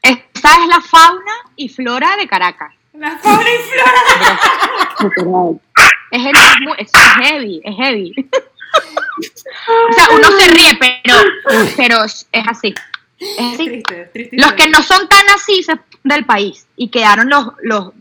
[0.00, 2.72] esta es la fauna y flora de Caracas.
[2.94, 5.60] La fauna y flora.
[6.12, 6.90] Es, el, es, muy- es
[7.22, 8.30] heavy, es heavy.
[8.78, 11.18] O sea, uno se ríe, pero,
[11.76, 12.74] pero es es así.
[13.18, 13.68] Es así.
[13.68, 14.36] Triste, triste.
[14.36, 15.64] Los que no son tan así
[16.04, 17.92] del país y quedaron los, los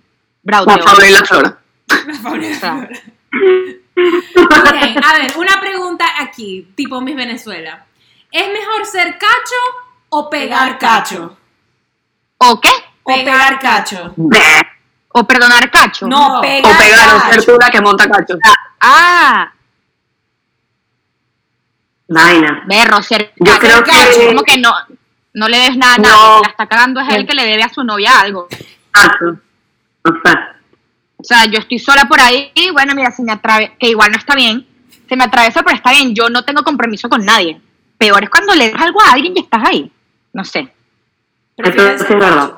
[1.08, 1.60] y la flora.
[2.08, 2.90] La fauna y la O sea, flora.
[4.38, 7.86] Ok, a ver, una pregunta aquí, tipo Miss Venezuela.
[8.32, 9.56] ¿Es mejor ser cacho
[10.10, 11.38] o pegar cacho?
[12.38, 12.70] ¿O qué?
[13.04, 14.14] O pegar cacho.
[15.12, 16.08] ¿O perdonar cacho?
[16.08, 16.42] No, No.
[16.42, 17.54] pegar O pegar o ser cacho.
[17.54, 18.38] tú la que monta cacho.
[18.80, 19.52] Ah,
[22.10, 22.63] Vaina.
[22.67, 24.74] berro, ser Yo creo que- como que no.
[25.34, 26.04] No le des nada a No.
[26.04, 26.17] nadie.
[26.17, 28.48] el que La está cagando es él que le debe a su novia algo.
[28.52, 29.38] Exacto.
[30.04, 30.56] O sea,
[31.22, 34.10] O sea, yo estoy sola por ahí y bueno, mira, se me atrave, que igual
[34.12, 34.65] no está bien,
[35.10, 37.60] se me atraviesa, pero está bien, yo no tengo compromiso con nadie.
[37.98, 39.91] Peor es cuando le das algo a alguien y estás ahí.
[40.32, 40.74] No sé.
[41.58, 42.54] Ser es verdad.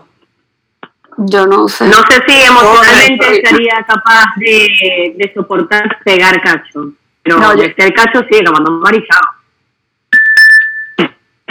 [1.17, 1.85] Yo no sé.
[1.87, 6.91] no sé si emocionalmente sería capaz de, de soportar pegar cacho.
[7.23, 9.21] Pero No, yo- ser cacho sí, lo mando marichado.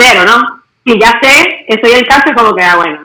[0.01, 0.63] Pero, ¿no?
[0.87, 3.01] Si ya sé que soy el cacho, como que, ah, bueno.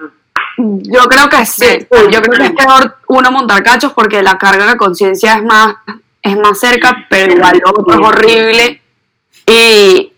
[0.57, 1.65] Yo creo que sí.
[1.65, 1.87] Sí.
[2.09, 5.75] Yo creo que es peor uno montar cachos porque la carga de conciencia es más,
[6.21, 8.81] es más cerca, pero igual lo otro es horrible
[9.45, 10.13] y,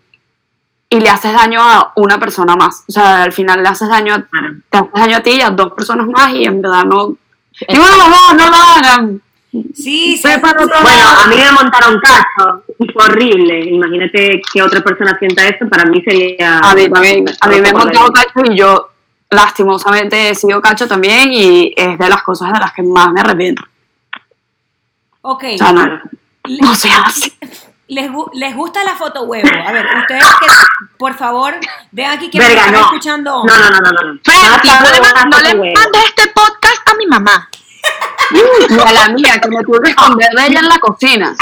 [0.88, 2.84] y le haces daño a una persona más.
[2.88, 4.28] O sea, al final le haces daño
[4.70, 7.16] te haces daño a ti y a dos personas más y en verdad no.
[7.68, 9.20] Digo, no, no, no lo hagan.
[9.50, 10.18] Sí, sí.
[10.20, 10.64] Fue para sí.
[10.66, 12.00] otro Bueno, a mí me montaron
[12.92, 13.60] fue horrible.
[13.70, 16.58] Imagínate que otra persona sienta eso, para mí sería...
[16.58, 18.90] A mí también, a mí me he montado cacho y yo
[19.30, 23.20] lastimosamente he sido cacho también y es de las cosas de las que más me
[23.20, 23.62] arrepiento.
[25.22, 25.44] Ok.
[25.54, 26.00] O sea, no,
[26.46, 27.32] no se hace.
[27.88, 29.48] Les, gu- les gusta la foto huevo.
[29.66, 30.46] A ver, ustedes que,
[30.98, 31.54] por favor,
[31.90, 32.80] vean aquí que me Verga, no.
[32.80, 33.42] escuchando.
[33.46, 34.02] No, no, no, no, no.
[34.02, 34.12] no.
[34.12, 37.48] No le, no mandes este podcast a mi mamá.
[38.30, 41.34] Y a la mía, que me tuve que esconder de ella en la cocina.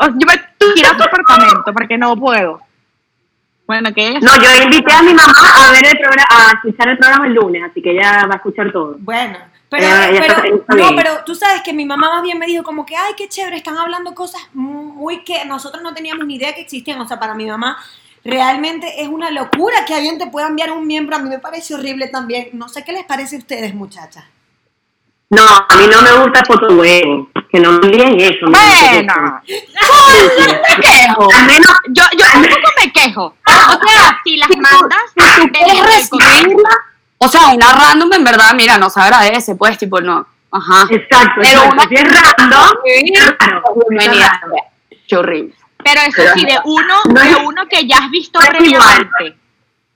[0.00, 2.60] Yo me ir a tu apartamento porque no puedo.
[3.66, 5.32] Bueno, que ella No, yo invité a mi mamá
[5.68, 8.36] a ver el programa, a escuchar el programa el lunes, así que ella va a
[8.36, 8.96] escuchar todo.
[8.98, 9.36] Bueno,
[9.68, 12.64] pero, Eh, pero- está no, pero tú sabes que mi mamá más bien me dijo
[12.64, 16.54] como que, ay, qué chévere, están hablando cosas muy que nosotros no teníamos ni idea
[16.54, 16.98] que existían.
[17.00, 17.76] O sea, para mi mamá
[18.24, 21.16] realmente es una locura que alguien te pueda enviar un miembro.
[21.16, 22.48] A mí me parece horrible también.
[22.54, 24.24] No sé qué les parece a ustedes, muchachas.
[25.30, 28.46] No, a mí no me gusta foto huevo, que no me envíen eso.
[28.46, 30.40] no me Bueno, eso.
[30.48, 31.28] me quejo.
[31.36, 33.24] Al menos, Yo, yo tampoco me quejo.
[33.46, 36.70] O sea, si las mandas, Si tú quieres recibirla,
[37.18, 40.26] o sea, una random en verdad, mira, no se agradece, pues, tipo, no.
[40.50, 40.86] Ajá.
[40.90, 41.72] exacto, Pero exacto.
[41.74, 42.04] una- si es
[42.38, 42.68] random,
[43.90, 44.40] Bienvenida.
[45.06, 45.54] Qué horrible.
[45.84, 48.50] Pero eso sí, de uno, No de es- uno que ya has visto no es
[48.50, 49.36] previamente.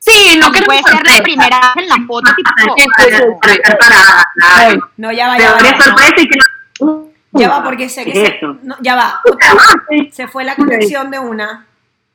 [0.05, 2.51] Sí, no que puede ser la primera en la foto, tipo.
[4.97, 5.59] No, ya va, ya va.
[5.59, 6.39] es sorpresa y que
[6.81, 7.07] no...
[7.35, 8.41] Ya va, porque sé que
[8.81, 9.23] ya va.
[10.13, 11.67] Se fue la conexión de una.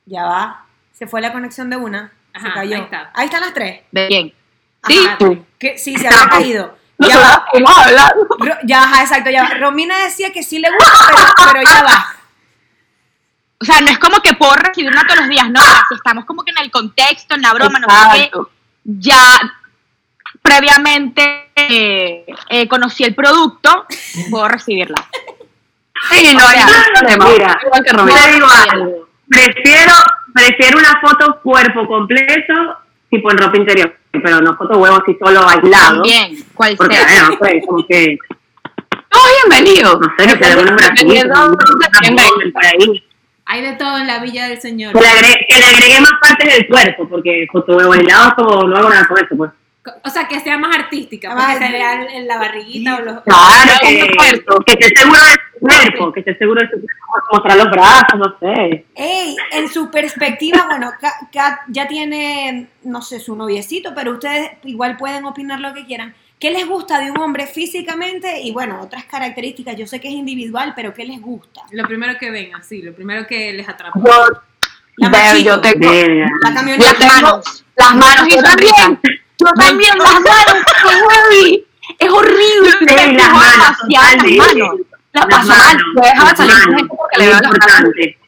[0.04, 0.66] Ya va.
[0.92, 2.12] Se fue la conexión de una.
[2.34, 2.76] se Ajá, cayó.
[2.76, 3.10] ahí está.
[3.14, 3.80] Ahí están las tres.
[3.90, 4.34] Bien.
[4.86, 5.18] Sí, Ajá,
[5.58, 6.78] que, sí, se había caído.
[6.98, 7.44] Ya va.
[7.54, 8.26] hemos hablado.
[8.38, 9.54] Ro- ya, ajá, exacto, ya va.
[9.58, 12.06] Romina decía que sí le gusta, pero, pero ya va.
[13.60, 15.60] O sea, no es como que puedo recibir una todos los días, no.
[15.88, 18.30] Si estamos como que en el contexto, en la broma, no sé.
[18.84, 19.20] Ya
[20.42, 23.86] previamente eh, eh, conocí el producto,
[24.30, 24.96] puedo recibirla.
[26.10, 26.42] Sí, no.
[27.28, 28.24] Mira, Igual que yo Romina.
[28.24, 29.08] te digo algo.
[29.28, 29.92] Prefiero,
[30.32, 32.54] prefiero una foto cuerpo completo,
[33.10, 35.94] tipo en ropa interior, pero no foto huevo así solo aislado.
[35.96, 37.24] También, cual Porque, sea.
[37.24, 38.16] bueno, pues, como que,
[39.12, 39.18] No,
[39.50, 39.98] bienvenido.
[40.00, 41.12] no sé, que te den un bracito,
[42.00, 43.07] Bienvenido.
[43.50, 44.92] Hay de todo en la Villa del Señor.
[44.92, 47.86] Que le, agregue, que le agregue más partes del cuerpo, porque foto es
[48.36, 49.50] como no hago nada con eso, pues.
[50.04, 53.22] O sea, que sea más artística, Ah, porque se vea en- la barriguita o los...
[53.22, 54.60] Claro, que, cuerpo.
[54.66, 58.18] que esté seguro de su cuerpo, que esté seguro de su cuerpo, mostrar los brazos,
[58.18, 58.84] no sé.
[58.94, 64.50] Ey, en su perspectiva, bueno, Ka- Kat ya tiene, no sé, su noviecito, pero ustedes
[64.64, 66.14] igual pueden opinar lo que quieran.
[66.38, 68.40] ¿Qué les gusta de un hombre físicamente?
[68.40, 71.62] Y bueno, otras características, yo sé que es individual, pero ¿qué les gusta?
[71.72, 73.98] Lo primero que ven, así, lo primero que les atrapa.
[73.98, 74.12] Yo,
[74.96, 75.44] La ver, machito.
[75.50, 75.92] yo tengo.
[76.42, 76.94] La camioneta.
[76.94, 77.64] tengo manos.
[77.76, 79.00] las manos y Yo también.
[79.38, 80.64] Yo también, las manos.
[80.82, 81.66] qué heavy.
[81.98, 82.70] Es horrible.
[82.78, 84.36] Sí, las manos, las totalmente.
[84.36, 84.80] manos.
[85.12, 85.48] Las manos,
[85.96, 88.18] las manos, porque le las importante.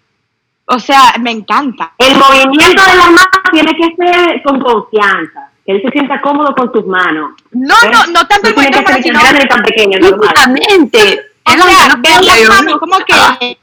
[0.66, 1.92] O sea, me encanta.
[1.98, 6.54] El movimiento de las manos tiene que ser con confianza, que él se sienta cómodo
[6.54, 7.32] con tus manos.
[7.52, 7.90] No, ¿ves?
[7.92, 9.98] no, no tanto el tiene que ser grande tan pequeño.
[9.98, 10.98] Físicamente.
[11.44, 11.66] o sea, que no
[11.98, 13.58] ver las manos, no- como que,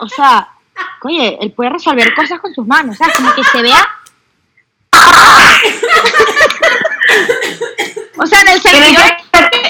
[0.00, 0.48] o sea,
[1.02, 3.88] oye, él puede resolver cosas con sus manos, o sea, como que se vea.
[8.18, 9.02] O sea, en el Tienen sentido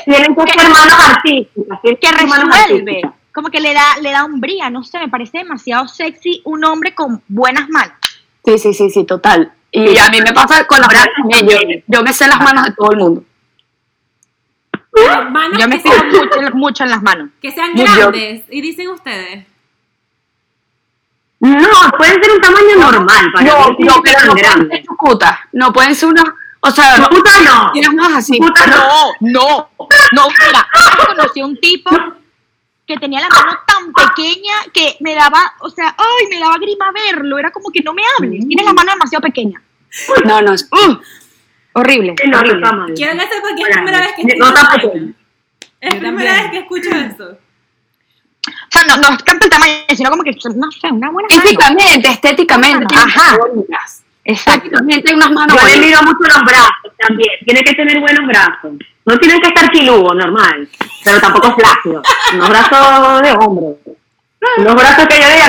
[0.04, 1.80] tienen que ser manos artísticas.
[1.82, 3.12] tienen que resuelve, artísticas.
[3.34, 6.94] como que le da, le da umbría, no sé, me parece demasiado sexy un hombre
[6.94, 7.94] con buenas manos.
[8.44, 9.52] Sí, sí, sí, sí, total.
[9.70, 11.48] Y a mí me pasa con manos también.
[11.48, 13.24] Yo, yo me sé las manos de todo el mundo.
[15.30, 17.30] Manos Yo me fijo sean, mucho, mucho en las manos.
[17.40, 17.84] que sean yo.
[17.84, 18.44] grandes.
[18.50, 19.46] Y dicen ustedes.
[21.40, 21.58] No,
[21.96, 25.38] pueden ser un tamaño normal para No, que no, pero pueden ser chucutas.
[25.52, 26.24] No pueden ser unas.
[26.60, 27.72] O sea, no, Puta no.
[27.72, 28.38] tienes más así.
[28.38, 28.76] Puta no.
[29.20, 31.90] No, no, no, mira, yo conocí un tipo
[32.86, 36.90] que tenía la mano tan pequeña que me daba, o sea, ay, me daba grima
[36.92, 39.60] verlo, era como que no me hables, tienes la mano demasiado pequeña.
[40.24, 40.52] No, no.
[40.54, 40.96] es- Uh,
[41.74, 42.14] Horrible.
[42.26, 42.56] No, no horrible.
[42.64, 42.92] está mal.
[42.94, 44.90] Quiero que sepa que es la primera vez que no escucho eso.
[44.90, 45.14] pequeño.
[45.80, 47.38] Es la primera vez que escucho eso.
[48.44, 51.28] O sea, no, no es tanto el tamaño, sino como que, no sé, una buena
[51.30, 51.42] mano.
[51.42, 52.94] Físicamente, estéticamente.
[52.94, 53.36] Ajá.
[54.24, 57.30] Estéticamente hay unas manos Yo le miro mucho los brazos también.
[57.44, 58.72] Tiene que tener buenos brazos.
[59.04, 60.68] No tienen que estar quiludos, normal.
[61.04, 62.06] Pero tampoco flácidos.
[62.34, 63.66] Unos brazos de hombre.
[64.58, 65.48] Unos brazos que yo diga,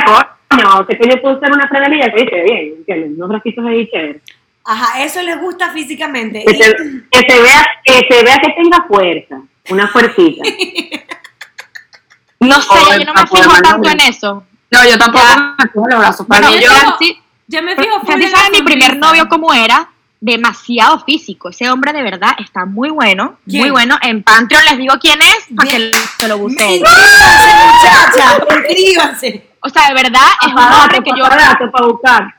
[0.50, 3.12] coño, que yo puedo usar una franelilla que dice bien, ¿entiendes?
[3.18, 4.22] Unos bracitos ahí chéveres.
[4.66, 6.44] Ajá, eso les gusta físicamente.
[6.46, 6.76] Que Y- se,
[7.12, 9.42] que se vea, que se vea que tenga fuerza.
[9.70, 10.44] Una fuercita.
[12.40, 14.44] No sé, yo no me fijo tanto en eso.
[14.72, 15.56] No, yo tampoco Ya.
[15.60, 16.28] me pongo los brazos.
[16.28, 18.62] Para Bueno, mí, yo, yo, Francis, Yo me fijo full Francis en la sabe mi
[18.64, 19.90] primer novio cómo era,
[20.26, 21.50] demasiado físico.
[21.50, 23.64] Ese hombre de verdad está muy bueno, ¿Quién?
[23.64, 23.98] muy bueno.
[24.02, 26.80] En Patreon les digo quién es para que se lo busquen.
[26.80, 29.50] Muchachas, inscríbanse.
[29.60, 32.36] O sea, de verdad es un hombre que yo para buscar.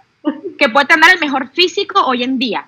[0.58, 2.64] que puede tener el mejor físico hoy en día.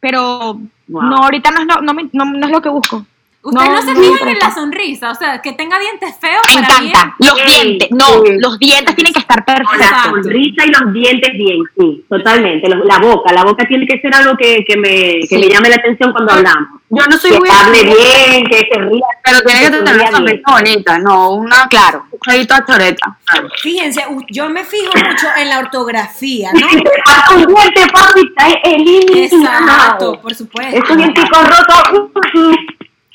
[0.00, 1.02] Pero Wow.
[1.02, 3.04] no, ahorita no es, lo, no, me- no- no es lo que busco.
[3.40, 6.60] Ustedes no, No, se fijan en la sonrisa, o sea, que tenga dientes feos Me
[6.62, 7.14] para encanta.
[7.18, 7.46] Los Ey,
[7.78, 8.32] dientes, no, sí.
[8.40, 10.02] los dientes tienen que estar Con la perfectos.
[10.24, 12.68] sonrisa y los dientes bien, sí, totalmente.
[12.68, 15.38] Los- La boca, la boca tiene que ser algo que, que me, que Sí.
[15.38, 16.68] me llame la atención cuando hablamos.
[16.90, 19.04] yo no soy Que muy hable bien, que se ría.
[19.22, 20.12] pero tiene que tener una bien.
[20.12, 22.04] sonrisa bonita, no una Claro.
[22.10, 23.18] un crédito a choreta.
[23.62, 26.66] Fíjense, u- yo me fijo mucho en la ortografía, ¿no?
[26.66, 29.66] Te falta un diente, papi, está eliminado.
[29.68, 30.76] Exacto, por supuesto.
[30.76, 32.10] Esos dienticos rotos,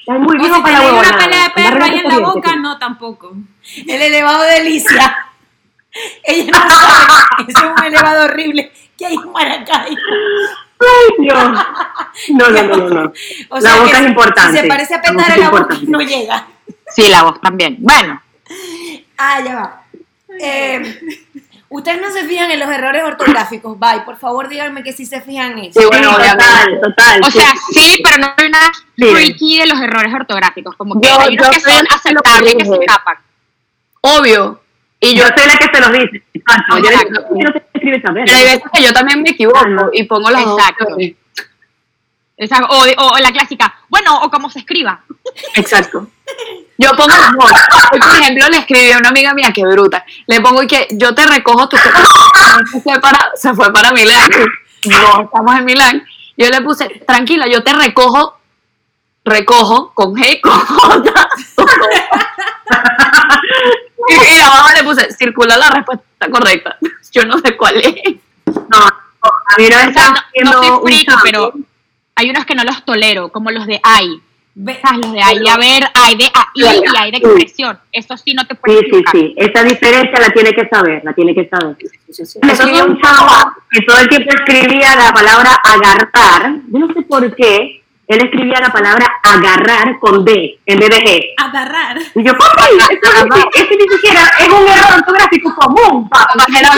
[0.06, 2.78] es muy O si para la una pelea de perro ahí en la boca, no
[2.78, 3.34] tampoco.
[3.88, 5.18] El elevado de Alicia.
[6.24, 9.98] Ella no sabe, ese es un elevado horrible que hay en Maracay.
[10.80, 11.44] Ay, Dios.
[12.30, 12.90] No, no, no, no.
[12.90, 13.14] no.
[13.50, 14.58] O La boca es importante.
[14.58, 16.48] Si se parece a petar en la boca, no llega.
[16.96, 17.78] Sí, la voz también.
[17.80, 18.22] Bueno,
[19.18, 19.84] Ah, ya va.
[20.40, 21.00] Eh,
[21.76, 23.80] Ustedes no se fijan en los errores ortográficos.
[23.80, 25.80] Bye, por favor, díganme que sí se fijan en eso.
[25.82, 27.22] Sí, bueno, total, total.
[27.24, 27.40] o sí.
[27.40, 28.60] sea, sí, pero no una
[28.96, 29.06] Sí.
[29.06, 30.76] freaky de los errores ortográficos.
[30.76, 33.18] Como que Yo- hay unos yo que son aceptables que se escapan.
[34.02, 34.62] Obvio.
[35.00, 36.24] Y yo yo, soy la que se los dice.
[36.36, 36.78] Exacto.
[36.78, 37.10] Yo Exacto.
[37.10, 38.26] digo, "¿Por qué no escribes a ver?
[38.26, 39.90] pero hay veces que yo también me equivoco Ah, no.
[39.92, 40.84] y pongo las dos Exacto.
[40.84, 41.16] opciones.
[42.38, 45.02] Esa- o, o la clásica, bueno, o como se escriba.
[45.56, 46.08] Exacto.
[46.84, 47.52] Yo pongo dos.
[47.92, 50.06] Hoy, por ejemplo, le escribí a una amiga mía, que bruta.
[50.28, 51.78] Le pongo que yo te recojo tu
[52.72, 54.30] se fue para, se fue para Milán.
[54.86, 56.06] No, estamos en Milán.
[56.36, 58.38] Yo le puse, tranquila, yo te recojo,
[59.24, 61.30] recojo con G y con J.
[64.10, 66.78] Y, y abajo le puse, circula la respuesta correcta.
[67.12, 67.94] Yo no sé cuál es.
[68.46, 70.82] No, a mí no O sea, no, no
[71.24, 71.54] pero
[72.16, 74.22] hay unos que no los tolero, como los de ay.
[74.56, 75.00] Ve- ¿Sabes?
[75.00, 76.64] Los de ay, a ver, hay de y
[76.98, 77.80] hay de expresión.
[77.92, 79.34] Eso sí no te puedes Sí, sí, sí.
[79.38, 81.76] Esa diferencia la tiene que saber, la tiene que saber.
[82.08, 86.54] Eso Me escribió un chavo que todo el tiempo escribía la palabra agarrar.
[86.72, 87.80] Yo no sé por qué.
[88.06, 91.24] Él escribía la palabra agarrar con D en vez de G.
[91.38, 91.98] Agarrar.
[92.14, 92.32] Y yo,
[92.92, 96.10] eso si- ese ni siquiera es un error ortográfico común,
[96.60, 96.70] era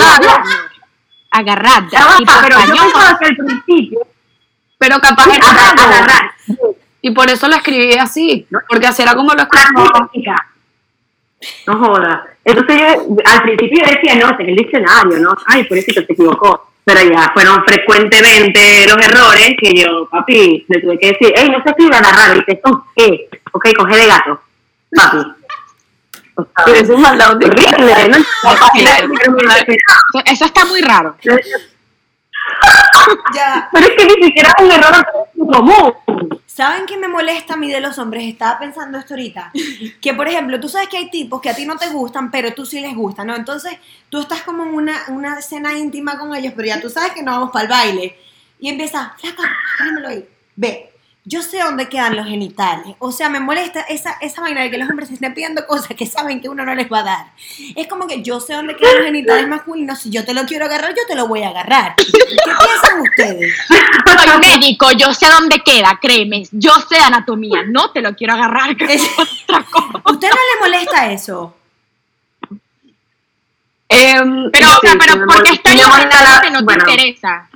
[1.32, 1.84] agarrar.
[1.90, 4.00] Pero yo pensaba que al principio
[4.78, 5.82] Pero capaz agarrar, raro.
[5.94, 6.32] agarrar.
[7.06, 8.48] Y por eso lo escribí así.
[8.68, 9.66] Porque así era como lo escribí.
[10.02, 10.36] música.
[11.68, 12.26] No joda.
[12.44, 15.38] Entonces yo al principio yo decía, no, en el diccionario, ¿no?
[15.46, 16.72] Ay, por eso se equivocó.
[16.84, 21.62] Pero ya fueron frecuentemente los errores que yo, papi, le tuve que decir, hey, no
[21.62, 24.42] se escribe agarrar, dice, con G, ok, con G de gato.
[24.96, 25.18] Papi.
[26.38, 27.36] O sea, Pero eso es maldad.
[27.36, 28.18] horrible, ¿no?
[30.26, 31.16] Eso está muy raro.
[33.34, 33.70] Ya.
[33.72, 35.94] Pero es que ni siquiera es un error común.
[36.46, 38.24] ¿Saben qué me molesta a mí de los hombres?
[38.24, 39.52] Estaba pensando esto ahorita.
[40.02, 42.54] Que, por ejemplo, tú sabes que hay tipos que a ti no te gustan, pero
[42.54, 43.36] tú sí les gustan, ¿no?
[43.36, 43.78] Entonces,
[44.10, 47.24] tú estás como en una, una escena íntima con ellos, pero ya tú sabes que
[47.24, 48.20] no vamos para el baile.
[48.60, 49.44] Y empieza, flaca,
[49.80, 50.30] déjamelo ahí.
[50.56, 50.95] Ve,
[51.28, 52.96] yo sé dónde quedan los genitales.
[53.00, 55.88] O sea, me molesta esa, esa vaina de que los hombres se estén pidiendo cosas
[55.98, 57.26] que saben que uno no les va a dar.
[57.76, 60.00] Es como que yo sé dónde quedan los genitales masculinos.
[60.00, 61.96] Si yo te lo quiero agarrar, yo te lo voy a agarrar.
[61.96, 63.56] ¿Qué piensan ustedes?
[63.68, 66.44] Soy médico, yo sé dónde queda, créeme.
[66.52, 68.78] Yo sé anatomía, no te lo quiero agarrar.
[68.78, 70.02] que es otra cosa.
[70.04, 71.56] ¿A usted no le molesta eso?
[73.90, 75.74] Em, Pero, o sea, pero porque está
[76.52, 76.84] no te bueno.
[76.88, 77.50] interesa.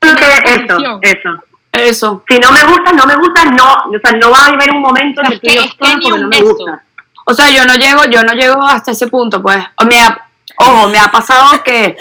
[0.00, 1.44] Eso, eso.
[1.76, 2.24] Eso.
[2.28, 3.72] Si no me gusta, no me gusta, no.
[3.94, 6.18] O sea, no va a haber un momento en el que es yo porque no
[6.28, 6.54] me beso.
[6.54, 6.82] gusta.
[7.26, 9.58] O sea, yo no llego, yo no llego hasta ese punto, pues.
[9.76, 10.26] O me ha-
[10.58, 11.96] ojo, me ha pasado que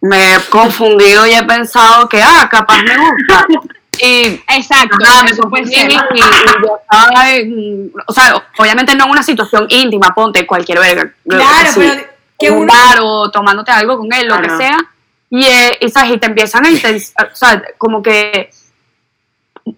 [0.00, 3.46] me he confundido y he pensado que, ah, capaz me gusta.
[4.00, 9.10] Y Exacto, Ajá, me confundí y, y yo estaba en- o sea, obviamente no en
[9.10, 11.12] una situación íntima, ponte cualquier verga.
[11.28, 12.06] Claro, así, pero
[12.38, 14.76] que en un uno- bar o tomándote algo con él, lo que sea,
[15.32, 16.12] y, eh, y, ¿sabes?
[16.12, 18.50] y te empiezan a intensificar, o sea, como que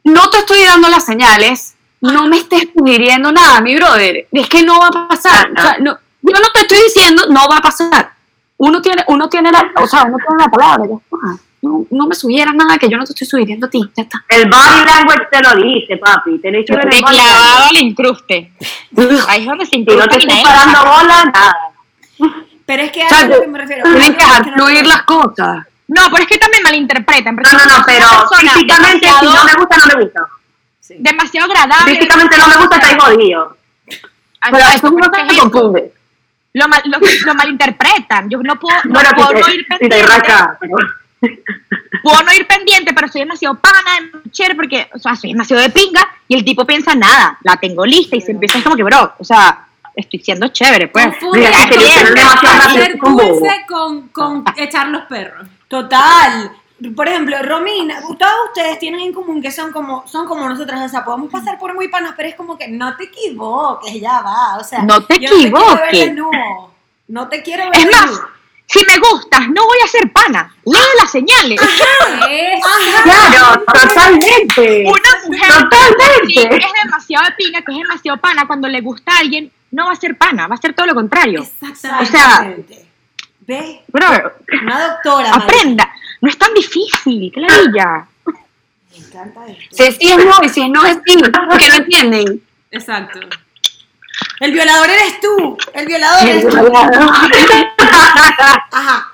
[0.02, 4.64] no te estoy dando las señales, no me estés sugiriendo nada, mi brother, es que
[4.64, 7.62] no va a pasar, o sea, no, yo no te estoy diciendo, no va a
[7.62, 8.14] pasar,
[8.56, 10.84] uno tiene, uno tiene la, o sea, uno tiene la palabra.
[11.62, 14.22] No, no me sugieras nada que yo no te estoy sugiriendo a ti, ya está.
[14.28, 16.38] El body language te lo dice, papi.
[16.38, 18.52] Tenés que ver De el body clavado al incruste.
[19.28, 21.56] Ahí es donde se Si no te estoy parando bola, nada.
[22.66, 23.82] Pero es que a O sea, lo que me refiero.
[23.84, 25.66] Tienes que dejar no- las cosas.
[25.86, 27.36] No, pero es que también malinterpretan.
[27.36, 28.06] No, no, si no, pero
[28.40, 30.26] físicamente, si no me gusta, no me gusta.
[30.80, 30.96] Sí.
[30.98, 31.94] demasiado agradable.
[31.94, 33.56] Físicamente no me gusta, está jodido.
[34.50, 35.92] Pero eso es una ¿qué cosa que confunde.
[36.54, 38.28] Lo, mal- lo, lo malinterpretan.
[38.30, 40.06] Yo no puedo, no Bueno, puedo si no te, ir si te pendiente.
[40.06, 40.58] raca.
[40.60, 40.76] pero-
[42.02, 43.90] puedo no ir pendiente, pero soy demasiado pana,
[44.30, 47.84] chévere, porque, o sea, soy demasiado de pinga, y el tipo piensa, nada, la tengo
[47.86, 51.06] lista, y se empieza, es como que, bro, o sea, estoy siendo chévere, pues.
[51.06, 51.82] Rápido,
[52.98, 55.46] con con, con echar los perros.
[55.68, 56.50] Total.
[56.94, 60.88] Por ejemplo, Romina, todos ustedes tienen en común que son como, son como nosotras, o
[60.88, 64.58] sea, podemos pasar por muy panas, pero es como que no te equivoques, ya va,
[64.58, 66.00] o sea, No te yo No te quiero ver equivoques.
[66.00, 66.74] desnudo,
[67.08, 68.20] no te quiero ver Es más,
[68.66, 70.54] si me gustas, no voy a ser pana.
[70.64, 71.60] Lee las señales.
[73.04, 74.84] Claro, totalmente.
[74.86, 76.56] Una mujer Totalmente.
[76.56, 79.92] es demasiado de pinga, que es demasiado pana, cuando le gusta a alguien, no va
[79.92, 81.42] a ser pana, va a ser todo lo contrario.
[81.42, 82.02] Exactamente.
[82.02, 82.54] O sea-.
[83.46, 83.80] ¿Ves?
[83.88, 84.06] Bro,
[84.62, 85.30] Una doctora.
[85.30, 85.44] María.
[85.44, 85.90] aprenda.
[86.20, 88.06] No es tan difícil, clarilla.
[88.24, 89.76] Me encanta esto.
[89.76, 91.18] Si es sí es no y si es no es sí,
[91.50, 92.42] porque no entienden.
[92.70, 93.20] Exacto.
[94.40, 95.58] El violador eres tú.
[95.74, 96.56] El violador eres tú.
[98.72, 99.10] Ajá.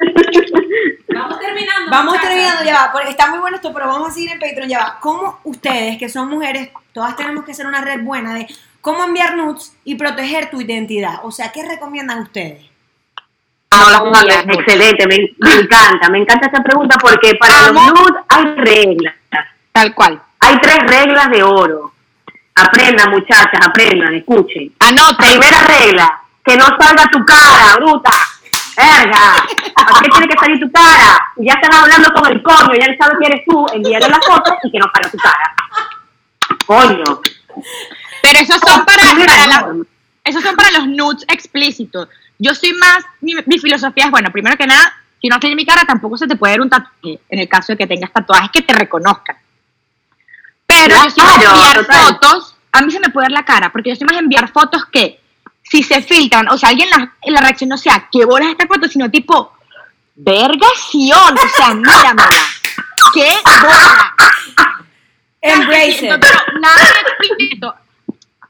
[1.09, 1.91] Vamos terminando.
[1.91, 4.69] Vamos terminando ya va, porque está muy bueno esto, pero vamos a seguir en Patreon
[4.69, 4.99] ya va.
[5.01, 8.47] ¿Cómo ustedes, que son mujeres, todas tenemos que ser una red buena de
[8.81, 11.21] cómo enviar nudes y proteger tu identidad?
[11.25, 12.71] O sea, ¿qué recomiendan ustedes?
[13.73, 17.81] No Excelente, me, me encanta, me encanta esta pregunta porque para Amo.
[17.81, 19.15] los nudes hay reglas.
[19.73, 20.21] Tal cual.
[20.41, 21.93] Hay tres reglas de oro.
[22.57, 24.73] Aprendan, muchachas, aprendan, escuchen.
[24.81, 25.17] Anoten.
[25.17, 28.11] Primera regla, que no salga tu cara, bruta.
[28.77, 29.37] Verga.
[29.75, 31.33] ¿Para qué tiene que salir tu cara?
[31.37, 34.57] Ya están hablando con el coño, ya él sabe que eres tú, envíale la foto
[34.63, 35.55] y que no salga tu cara.
[36.67, 37.21] Coño.
[38.23, 39.85] Pero esos son para, Primera para la- norma.
[40.25, 42.09] esos son para los nudes explícitos.
[42.39, 45.67] Yo soy más, mi, mi filosofía es, bueno, primero que nada, si no tienes mi
[45.67, 48.51] cara, tampoco se te puede ver un tatuaje, en el caso de que tengas tatuajes
[48.51, 49.37] que te reconozcan.
[50.67, 52.05] Pero yo soy más Claro, enviar total.
[52.07, 54.85] fotos, a mí se me puede ver la cara, porque yo soy más enviar fotos
[54.87, 55.21] que,
[55.63, 58.89] si se filtran, o sea, alguien la, la reacción no sea, ¿qué bolas esta foto?
[58.89, 59.53] Sino tipo,
[60.15, 62.45] vergación, o sea, míramela,
[63.15, 64.15] qué bola.
[65.43, 66.21] Embrace it.
[66.21, 67.75] Pero nada de explícito.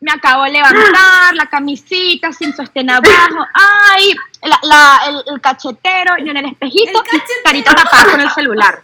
[0.01, 3.47] Me acabo de levantar, la camisita sin sostén abajo.
[3.53, 8.31] Ay, la, la- el, el cachetero y en el espejito, El carita tapada con el
[8.31, 8.83] celular.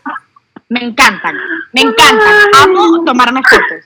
[0.69, 1.37] Me encantan,
[1.73, 2.35] me encantan.
[2.63, 3.85] Amo tomarme fotos.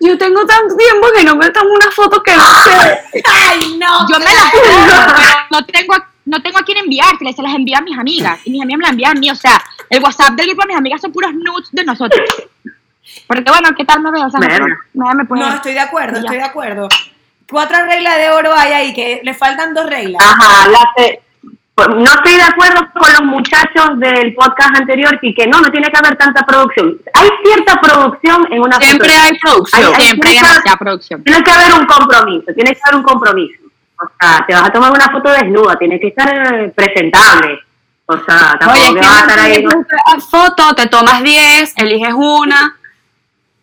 [0.00, 3.22] Yo tengo tanto tiempo que no me tomo una foto que no sé.
[3.24, 4.08] Ay, no.
[4.08, 7.54] Yo me las tomo, pero no tengo, a- no tengo a quién enviárselas, se las
[7.54, 8.40] envío a mis amigas.
[8.44, 9.30] Y mis amigas me las envían a mí.
[9.30, 12.20] O sea, el WhatsApp del grupo de mis amigas son puros nudes de nosotros.
[13.26, 14.26] Porque bueno, ¿qué tal me veo?
[14.26, 14.66] O sea, Verga.
[14.94, 16.20] nada me puede No, estoy de acuerdo, Ya.
[16.20, 16.88] estoy de acuerdo.
[17.50, 20.22] Cuatro reglas de oro hay ahí, que le faltan dos reglas.
[20.22, 21.22] Ajá, la te-
[21.74, 25.70] pues, no estoy de acuerdo con los muchachos del podcast anterior y que no, no
[25.70, 26.96] tiene que haber tanta producción.
[27.14, 29.94] Hay cierta producción en una Siempre hay producción.
[29.94, 31.22] Hay- Siempre hay demasiada producción.
[31.22, 33.62] Tiene que haber un compromiso, tiene que haber un compromiso.
[34.00, 37.60] O sea, te vas a tomar una foto desnuda, tiene que estar eh, presentable.
[38.06, 39.64] O sea, tampoco Oye, que vas a estar ahí.
[40.30, 42.74] foto, te tomas 10, eliges una.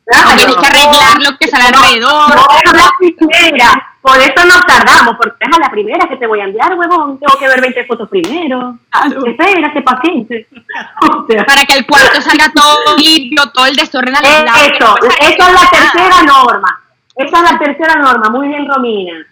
[0.05, 0.29] Claro.
[0.29, 2.29] O tienes que arreglar lo que sale alrededor.
[2.29, 3.91] No, la primera.
[4.01, 7.17] Por eso nos tardamos, porque es a la primera que te voy a enviar, huevón.
[7.17, 8.77] Tengo que ver 20 fotos primero.
[9.25, 10.47] Espérate, paciente.
[11.01, 14.95] O sea, Para que el cuarto salga todo limpio, todo el desorden al no Eso,
[15.21, 16.81] esa es la tercera norma.
[17.15, 18.29] Esa es la tercera norma.
[18.29, 19.25] Muy bien, Romina.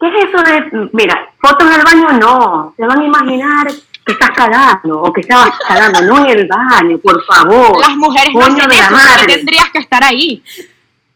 [0.00, 3.66] ¿Qué es eso de, mira, fotos en el baño no, se van a imaginar
[4.04, 7.78] que estás cagando o que estabas cagando, no en el baño, por favor.
[7.80, 9.34] Las mujeres no hacen eso, ¿por qué madre.
[9.36, 10.42] tendrías que estar ahí?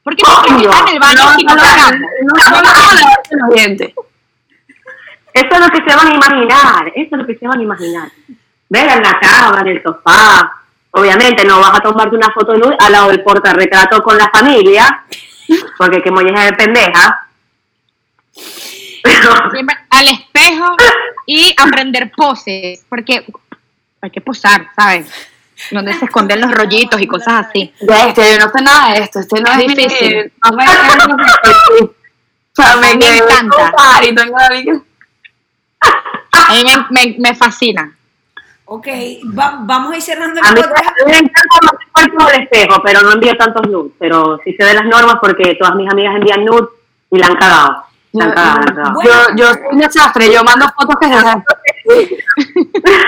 [0.03, 2.73] ¿Por qué estar en el baño No, si no no, no, no,
[3.49, 4.05] no.
[5.35, 7.63] Eso es lo que se van a imaginar, eso es lo que se van a
[7.63, 8.09] imaginar.
[8.69, 10.63] Ver en la cama, en el sofá.
[10.93, 15.05] Obviamente no vas a tomarte una foto nude al lado del portarretrato con la familia,
[15.77, 17.29] porque que molleja de pendeja.
[19.03, 20.77] Pero, Siempre al espejo
[21.27, 23.25] y aprender poses, porque
[24.01, 25.11] hay que posar, ¿sabes?
[25.71, 27.73] Donde se esconden los rollitos y cosas así.
[27.81, 29.21] Ya, este, yo no sé nada de esto.
[29.21, 30.33] Este no es, Es mi- difícil.
[30.45, 30.65] No me,
[31.85, 31.95] o
[32.55, 33.57] sea, me, Me quedé encanta.
[33.57, 34.81] con par y tengo la vida-
[36.49, 37.97] A mí me, me, me fascina.
[38.67, 38.87] Ok,
[39.39, 40.91] va- vamos a ir cerrando el A mí podcast.
[41.07, 43.93] me encanta más el cuerpo del espejo, pero no envío tantos nudes.
[43.99, 46.69] Pero sí sé de las normas porque todas mis amigas envían nudes
[47.11, 47.84] y la han cagado.
[48.15, 48.95] Bueno.
[49.05, 51.15] Yo, yo soy un desastre, yo mando fotos que se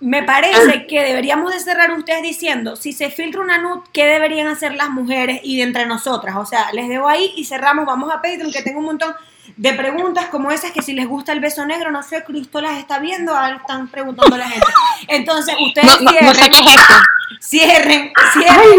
[0.00, 4.48] Me parece que deberíamos de cerrar ustedes diciendo, si se filtra una nude, ¿qué deberían
[4.48, 6.36] hacer las mujeres y de entre nosotras?
[6.36, 9.14] O sea, les dejo ahí y cerramos, vamos a Patreon, que tengo un montón
[9.56, 12.78] de preguntas como esas, que si les gusta el beso negro, no sé, Cristo las
[12.78, 14.66] está viendo, ahora están preguntando la gente.
[15.08, 16.94] Entonces, ustedes No, no, no sé cierren, qué es esto.
[17.40, 18.78] cierren, cierren, Ay,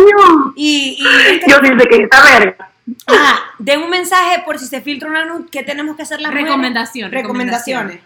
[0.55, 2.69] y, y este- Yo dice que esta verga.
[3.07, 6.31] Ah, den un mensaje por si se filtra una nude, ¿qué tenemos que hacer las
[6.31, 6.49] mujeres?
[6.49, 7.99] Recomendación, Recomendaciones.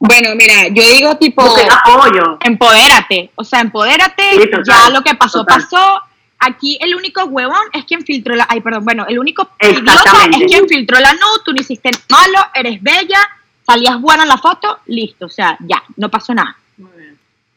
[0.00, 2.38] Bueno, mira, yo digo tipo, apoyo.
[2.42, 3.30] empodérate.
[3.34, 4.22] O sea, empodérate.
[4.32, 5.62] Sí, total, ya lo que pasó, total.
[5.62, 6.02] pasó.
[6.40, 8.46] Aquí el único huevón es quien filtró la.
[8.48, 8.84] Ay, perdón.
[8.84, 10.44] Bueno, el único idiota Exactamente.
[10.44, 11.42] es quien filtró la nude.
[11.44, 13.18] Tú no hiciste malo, eres bella,
[13.66, 15.26] salías buena en la foto, listo.
[15.26, 16.56] O sea, ya, no pasó nada.
[16.76, 16.84] Sí,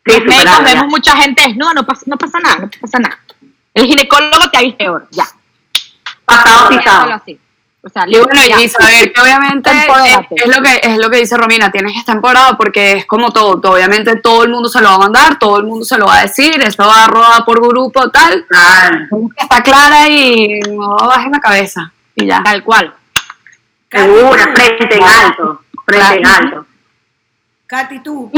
[0.05, 0.73] Los superada, médicos ya.
[0.73, 3.19] vemos mucha gente desnuda, no pasa, no pasa nada, no pasa nada.
[3.75, 5.25] El ginecólogo te ha visto peor, ya.
[6.31, 7.13] Pasado pisado.
[7.13, 7.39] así.
[7.83, 8.61] O sea, Y bueno, ya.
[8.61, 12.15] y saber que obviamente es, lo que es lo que dice Romina, tienes que estar
[12.15, 15.39] empoderado porque es como todo, todo, obviamente todo el mundo se lo va a mandar,
[15.39, 18.45] todo el mundo se lo va a decir, esto va a rodar por grupo, tal,
[18.47, 19.07] Claro.
[19.35, 22.43] está clara y no bajes la cabeza y ya.
[22.43, 22.93] Tal cual.
[23.89, 25.61] Segura, frente en alto.
[25.85, 26.65] Frente en alto.
[27.65, 28.31] Katy, tú.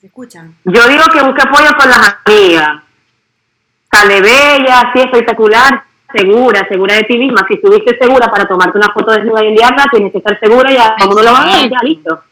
[0.00, 0.54] ¿Se escuchan?
[0.64, 2.82] Yo digo que busque apoyo con las amigas.
[3.94, 5.82] Sale bella, así espectacular,
[6.12, 7.44] segura, segura de ti misma.
[7.46, 10.74] Si estuviste segura para tomarte una foto desnuda y enviarla, tienes que estar segura y
[10.74, 12.22] ya todo mundo lo va a ver, ya listo.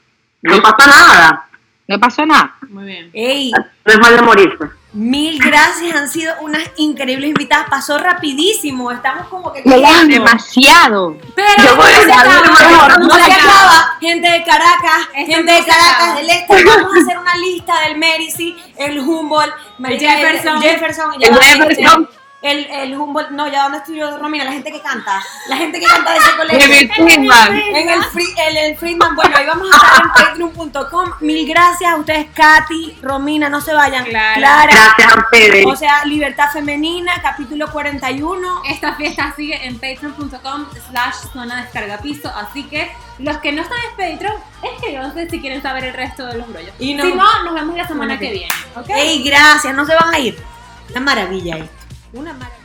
[0.43, 1.47] No pasa nada.
[1.87, 2.55] No pasó nada.
[2.69, 3.11] Muy bien.
[3.13, 4.65] Ey, No es mal de morirse.
[4.95, 7.67] Mil gracias, han sido unas increíbles invitadas.
[7.71, 9.63] Pasó rapidísimo, estamos como que...
[10.07, 11.17] Demasiado.
[11.35, 13.53] Pero Yo voy a no se acaba, mejor, No no se se acaba.
[13.61, 16.15] acaba, gente de Caracas, Esto gente no de Caracas acaba.
[16.17, 19.55] del Este, vamos a hacer una lista del Medici, el Humboldt,
[19.99, 20.57] Jefferson.
[20.57, 22.09] el Jefferson, El ya va, Jefferson.
[22.43, 25.79] El, el Humboldt, no, ya dónde estoy yo, Romina, la gente que canta, la gente
[25.79, 26.59] que canta de ese colegio.
[26.69, 27.57] David Friedman.
[27.57, 30.11] En el, free, el, el Friedman, bueno, ahí vamos a estar en
[30.51, 31.11] patreon.com.
[31.21, 34.05] Mil gracias a ustedes, Katy, Romina, no se vayan.
[34.05, 34.67] Clara.
[34.73, 35.67] Gracias a ustedes.
[35.67, 38.63] O sea, Libertad Femenina, capítulo 41.
[38.69, 43.79] Esta fiesta sigue en patreon.com slash zona descarga piso, así que los que no están
[43.91, 44.35] en Patreon,
[44.75, 46.75] escríbanse si quieren saber el resto de los brollos.
[46.81, 48.89] Y no- si no, nos vemos la semana que viene, ¿ok?
[48.91, 50.43] Ey, gracias, no se van a ir.
[50.91, 51.82] Una maravilla esto.
[52.13, 52.62] Una maravilla.